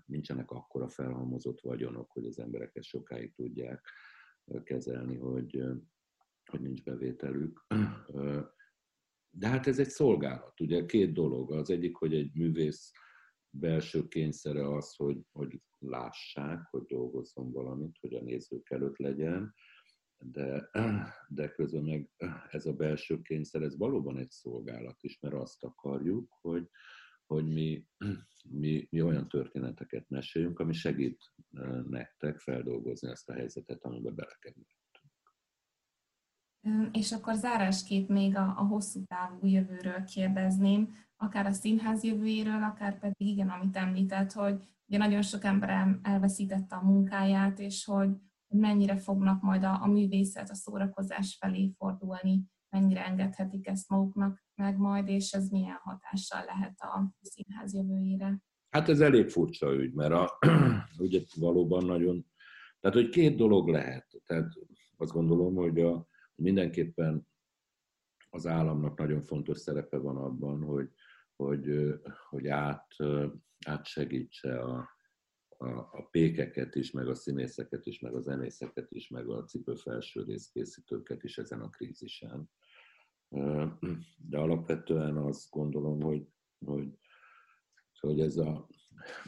nincsenek 0.06 0.50
akkora 0.50 0.88
felhalmozott 0.88 1.60
vagyonok, 1.60 2.10
hogy 2.10 2.26
az 2.26 2.38
emberek 2.38 2.76
ezt 2.76 2.88
sokáig 2.88 3.34
tudják 3.34 3.88
kezelni, 4.64 5.16
hogy, 5.16 5.62
hogy 6.50 6.60
nincs 6.60 6.82
bevételük. 6.82 7.66
De 9.30 9.48
hát 9.48 9.66
ez 9.66 9.78
egy 9.78 9.90
szolgálat, 9.90 10.60
ugye 10.60 10.86
két 10.86 11.12
dolog. 11.12 11.52
Az 11.52 11.70
egyik, 11.70 11.96
hogy 11.96 12.14
egy 12.14 12.34
művész 12.34 12.92
belső 13.50 14.08
kényszere 14.08 14.74
az, 14.76 14.94
hogy, 14.94 15.20
hogy 15.32 15.60
lássák, 15.78 16.66
hogy 16.70 16.84
dolgozzon 16.86 17.52
valamit, 17.52 17.98
hogy 18.00 18.14
a 18.14 18.22
nézők 18.22 18.70
előtt 18.70 18.98
legyen, 18.98 19.54
de, 20.18 20.70
de 21.28 21.50
közben 21.50 21.84
meg 21.84 22.10
ez 22.50 22.66
a 22.66 22.72
belső 22.72 23.20
kényszer, 23.22 23.62
ez 23.62 23.76
valóban 23.76 24.18
egy 24.18 24.30
szolgálat 24.30 25.02
is, 25.02 25.20
mert 25.20 25.34
azt 25.34 25.64
akarjuk, 25.64 26.36
hogy, 26.40 26.68
hogy 27.28 27.46
mi, 27.46 27.86
mi, 28.60 28.86
mi 28.90 29.02
olyan 29.02 29.28
történeteket 29.28 30.08
meséljünk, 30.08 30.58
ami 30.58 30.72
segít 30.72 31.32
nektek 31.88 32.38
feldolgozni 32.38 33.08
ezt 33.08 33.28
a 33.28 33.32
helyzetet, 33.32 33.84
amiben 33.84 34.14
belekerültünk. 34.14 34.76
És 36.92 37.12
akkor 37.12 37.34
zárásképp 37.34 38.08
még 38.08 38.36
a, 38.36 38.54
a 38.56 38.66
hosszú 38.66 39.04
távú 39.04 39.46
jövőről 39.46 40.04
kérdezném, 40.04 40.94
akár 41.16 41.46
a 41.46 41.52
színház 41.52 42.02
jövőjéről, 42.02 42.62
akár 42.62 42.98
pedig 42.98 43.28
igen, 43.28 43.48
amit 43.48 43.76
említett, 43.76 44.32
hogy 44.32 44.60
ugye 44.86 44.98
nagyon 44.98 45.22
sok 45.22 45.44
ember 45.44 45.98
elveszítette 46.02 46.76
a 46.76 46.84
munkáját, 46.84 47.58
és 47.58 47.84
hogy 47.84 48.10
mennyire 48.48 48.96
fognak 48.96 49.42
majd 49.42 49.64
a, 49.64 49.82
a 49.82 49.86
művészet, 49.86 50.50
a 50.50 50.54
szórakozás 50.54 51.36
felé 51.40 51.72
fordulni, 51.76 52.44
mennyire 52.70 53.04
engedhetik 53.04 53.66
ezt 53.66 53.88
maguknak 53.88 54.44
meg 54.54 54.76
majd, 54.76 55.08
és 55.08 55.32
ez 55.32 55.48
milyen 55.48 55.78
hatással 55.82 56.44
lehet 56.44 56.80
a 56.80 57.12
színház 57.20 57.74
jövőjére. 57.74 58.42
Hát 58.70 58.88
ez 58.88 59.00
elég 59.00 59.28
furcsa 59.28 59.74
ügy, 59.74 59.92
mert 59.92 60.12
a, 60.12 60.38
ugye 60.98 61.20
valóban 61.34 61.84
nagyon, 61.84 62.26
tehát 62.80 62.96
hogy 62.96 63.08
két 63.08 63.36
dolog 63.36 63.68
lehet. 63.68 64.06
Tehát 64.24 64.52
azt 64.96 65.12
gondolom, 65.12 65.54
hogy 65.54 65.80
a, 65.80 66.06
mindenképpen 66.34 67.26
az 68.30 68.46
államnak 68.46 68.98
nagyon 68.98 69.22
fontos 69.22 69.58
szerepe 69.58 69.98
van 69.98 70.16
abban, 70.16 70.62
hogy, 70.62 70.90
hogy, 71.36 71.94
hogy 72.28 72.46
át, 72.46 72.96
átsegítse 73.66 74.60
a, 74.60 74.97
a, 75.60 75.68
a 75.68 76.08
pékeket 76.10 76.74
is, 76.74 76.90
meg 76.90 77.08
a 77.08 77.14
színészeket 77.14 77.86
is, 77.86 78.00
meg 78.00 78.14
a 78.14 78.20
zenészeket 78.20 78.90
is, 78.90 79.08
meg 79.08 79.28
a 79.28 79.44
cipőfelső 79.44 80.22
részkészítőket 80.22 81.24
is 81.24 81.38
ezen 81.38 81.60
a 81.60 81.68
krízisen. 81.68 82.50
De 84.16 84.38
alapvetően 84.38 85.16
azt 85.16 85.50
gondolom, 85.50 86.00
hogy, 86.00 86.26
hogy, 86.58 86.98
hogy 88.00 88.20
ez 88.20 88.36
a 88.36 88.68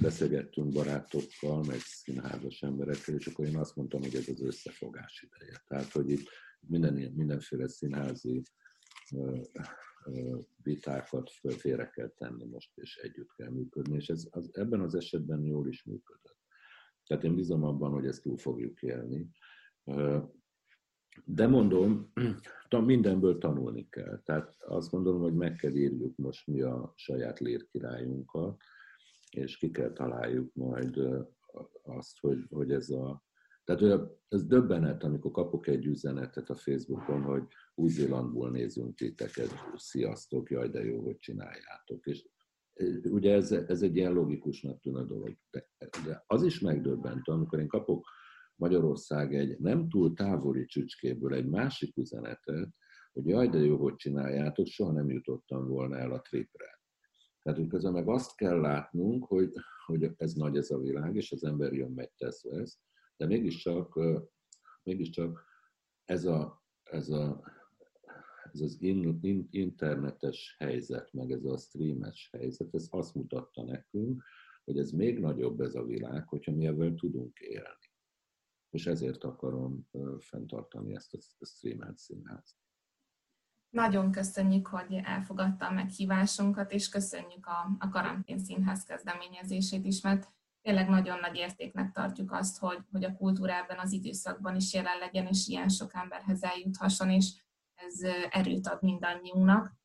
beszélgettünk 0.00 0.72
barátokkal, 0.72 1.62
meg 1.62 1.78
színházas 1.78 2.62
emberekkel, 2.62 3.14
és 3.14 3.26
akkor 3.26 3.46
én 3.46 3.56
azt 3.56 3.76
mondtam, 3.76 4.00
hogy 4.00 4.14
ez 4.14 4.28
az 4.28 4.42
összefogás 4.42 5.26
ideje. 5.30 5.62
Tehát, 5.66 5.90
hogy 5.92 6.10
itt 6.10 6.28
minden, 6.60 6.94
mindenféle 6.94 7.68
színházi 7.68 8.42
vitákat 10.62 11.30
félre 11.30 11.90
kell 11.90 12.08
tenni 12.08 12.44
most, 12.44 12.78
és 12.78 12.96
együtt 12.96 13.32
kell 13.32 13.50
működni, 13.50 13.96
és 13.96 14.08
ez 14.08 14.26
az, 14.30 14.50
ebben 14.52 14.80
az 14.80 14.94
esetben 14.94 15.44
jól 15.44 15.68
is 15.68 15.84
működött. 15.84 16.38
Tehát 17.06 17.24
én 17.24 17.34
bízom 17.34 17.64
abban, 17.64 17.92
hogy 17.92 18.06
ezt 18.06 18.22
túl 18.22 18.38
fogjuk 18.38 18.82
élni. 18.82 19.30
De 21.24 21.46
mondom, 21.46 22.12
mindenből 22.84 23.38
tanulni 23.38 23.88
kell. 23.88 24.22
Tehát 24.22 24.56
azt 24.62 24.90
gondolom, 24.90 25.20
hogy 25.20 25.34
meg 25.34 25.54
kell 25.54 25.74
írjuk 25.74 26.16
most 26.16 26.46
mi 26.46 26.60
a 26.60 26.92
saját 26.96 27.38
lérkirályunkat, 27.38 28.60
és 29.30 29.56
ki 29.56 29.70
kell 29.70 29.92
találjuk 29.92 30.54
majd 30.54 31.00
azt, 31.82 32.18
hogy, 32.18 32.46
hogy 32.48 32.72
ez 32.72 32.90
a 32.90 33.24
tehát 33.76 34.10
ez 34.28 34.46
döbbenet, 34.46 35.02
amikor 35.02 35.30
kapok 35.30 35.66
egy 35.66 35.86
üzenetet 35.86 36.50
a 36.50 36.54
Facebookon, 36.54 37.22
hogy 37.22 37.42
Új-Zélandból 37.74 38.50
nézünk 38.50 38.94
titeket, 38.94 39.50
sziasztok, 39.74 40.50
jaj, 40.50 40.68
de 40.68 40.84
jó, 40.84 41.02
hogy 41.02 41.18
csináljátok. 41.18 42.06
És 42.06 42.28
ugye 43.02 43.34
ez, 43.34 43.52
ez 43.52 43.82
egy 43.82 43.96
ilyen 43.96 44.12
logikusnak 44.12 44.80
tűnő 44.80 45.04
dolog. 45.04 45.36
De, 45.50 45.66
de 46.04 46.24
az 46.26 46.42
is 46.42 46.60
megdöbbentő, 46.60 47.32
amikor 47.32 47.58
én 47.58 47.68
kapok 47.68 48.06
Magyarország 48.56 49.34
egy 49.34 49.58
nem 49.58 49.88
túl 49.88 50.14
távoli 50.14 50.64
csücskéből 50.64 51.34
egy 51.34 51.48
másik 51.48 51.96
üzenetet, 51.96 52.68
hogy 53.12 53.26
jaj, 53.26 53.48
de 53.48 53.58
jó, 53.58 53.76
hogy 53.76 53.96
csináljátok, 53.96 54.66
soha 54.66 54.92
nem 54.92 55.10
jutottam 55.10 55.68
volna 55.68 55.96
el 55.96 56.12
a 56.12 56.20
tripre. 56.20 56.80
Tehát, 57.42 57.58
hogy 57.58 57.68
közben 57.68 57.92
meg 57.92 58.08
azt 58.08 58.36
kell 58.36 58.60
látnunk, 58.60 59.24
hogy, 59.24 59.52
hogy 59.86 60.10
ez 60.16 60.32
nagy 60.32 60.56
ez 60.56 60.70
a 60.70 60.78
világ, 60.78 61.16
és 61.16 61.32
az 61.32 61.44
ember 61.44 61.72
jön, 61.72 61.90
megy, 61.90 62.10
tesz, 62.16 62.44
vesz, 62.44 62.80
de 63.20 63.26
mégiscsak, 63.26 63.98
mégiscsak 64.82 65.44
ez, 66.04 66.24
a, 66.24 66.64
ez, 66.82 67.08
a, 67.08 67.42
ez 68.52 68.60
az 68.60 68.76
in, 68.80 69.18
in, 69.22 69.48
internetes 69.50 70.56
helyzet, 70.58 71.12
meg 71.12 71.30
ez 71.30 71.44
a 71.44 71.56
streames 71.56 72.28
helyzet, 72.32 72.74
ez 72.74 72.86
azt 72.90 73.14
mutatta 73.14 73.62
nekünk, 73.62 74.24
hogy 74.64 74.78
ez 74.78 74.90
még 74.90 75.18
nagyobb 75.18 75.60
ez 75.60 75.74
a 75.74 75.84
világ, 75.84 76.28
hogyha 76.28 76.52
mi 76.52 76.66
ebből 76.66 76.94
tudunk 76.94 77.38
élni. 77.38 77.90
És 78.70 78.86
ezért 78.86 79.24
akarom 79.24 79.88
fenntartani 80.18 80.94
ezt 80.94 81.14
a 81.14 81.44
streamelt 81.44 81.98
színházt. 81.98 82.56
Nagyon 83.70 84.10
köszönjük, 84.10 84.66
hogy 84.66 85.00
elfogadta 85.04 85.66
a 85.66 85.72
meghívásunkat, 85.72 86.72
és 86.72 86.88
köszönjük 86.88 87.46
a, 87.46 87.76
a 87.78 87.88
karantén 87.88 88.38
színház 88.38 88.84
kezdeményezését 88.84 89.84
is, 89.84 90.00
mert 90.00 90.28
tényleg 90.62 90.88
nagyon 90.88 91.18
nagy 91.18 91.36
értéknek 91.36 91.92
tartjuk 91.92 92.32
azt, 92.32 92.58
hogy, 92.58 92.78
hogy 92.92 93.04
a 93.04 93.14
kultúra 93.14 93.56
ebben 93.56 93.78
az 93.78 93.92
időszakban 93.92 94.56
is 94.56 94.72
jelen 94.72 94.98
legyen, 94.98 95.26
és 95.26 95.46
ilyen 95.46 95.68
sok 95.68 95.94
emberhez 95.94 96.42
eljuthasson, 96.42 97.10
és 97.10 97.32
ez 97.74 98.00
erőt 98.30 98.66
ad 98.66 98.82
mindannyiunknak. 98.82 99.78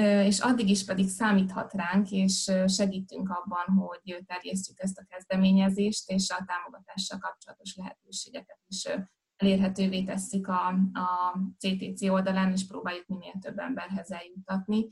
És 0.00 0.40
addig 0.40 0.68
is 0.68 0.84
pedig 0.84 1.08
számíthat 1.08 1.72
ránk, 1.72 2.10
és 2.10 2.52
segítünk 2.66 3.28
abban, 3.28 3.76
hogy 3.76 4.24
terjesztjük 4.26 4.80
ezt 4.80 4.98
a 4.98 5.06
kezdeményezést, 5.08 6.10
és 6.10 6.30
a 6.30 6.44
támogatással 6.46 7.18
kapcsolatos 7.18 7.76
lehetőségeket 7.76 8.58
is 8.66 8.88
elérhetővé 9.36 10.04
tesszük 10.04 10.48
a, 10.48 10.66
a 10.92 11.38
CTC 11.58 12.02
oldalán, 12.02 12.52
és 12.52 12.66
próbáljuk 12.66 13.06
minél 13.06 13.34
több 13.40 13.58
emberhez 13.58 14.10
eljuttatni, 14.10 14.88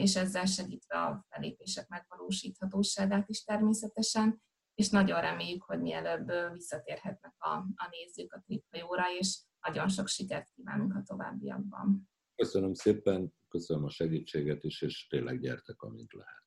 és 0.00 0.16
ezzel 0.16 0.44
segítve 0.44 0.98
a 0.98 1.26
felépések 1.28 1.88
megvalósíthatóságát 1.88 3.28
is 3.28 3.44
természetesen 3.44 4.42
és 4.74 4.88
nagyon 4.88 5.20
reméljük, 5.20 5.62
hogy 5.62 5.80
mielőbb 5.80 6.32
visszatérhetnek 6.52 7.34
a, 7.38 7.50
a 7.56 7.88
nézők 7.90 8.32
a 8.32 8.42
triphajóra, 8.46 9.04
és 9.18 9.38
nagyon 9.60 9.88
sok 9.88 10.08
sikert 10.08 10.50
kívánunk 10.54 10.94
a 10.94 11.02
továbbiakban. 11.06 12.10
Köszönöm 12.34 12.74
szépen, 12.74 13.32
köszönöm 13.48 13.84
a 13.84 13.90
segítséget 13.90 14.64
is, 14.64 14.82
és 14.82 15.06
tényleg 15.06 15.40
gyertek, 15.40 15.82
amint 15.82 16.12
lehet. 16.12 16.42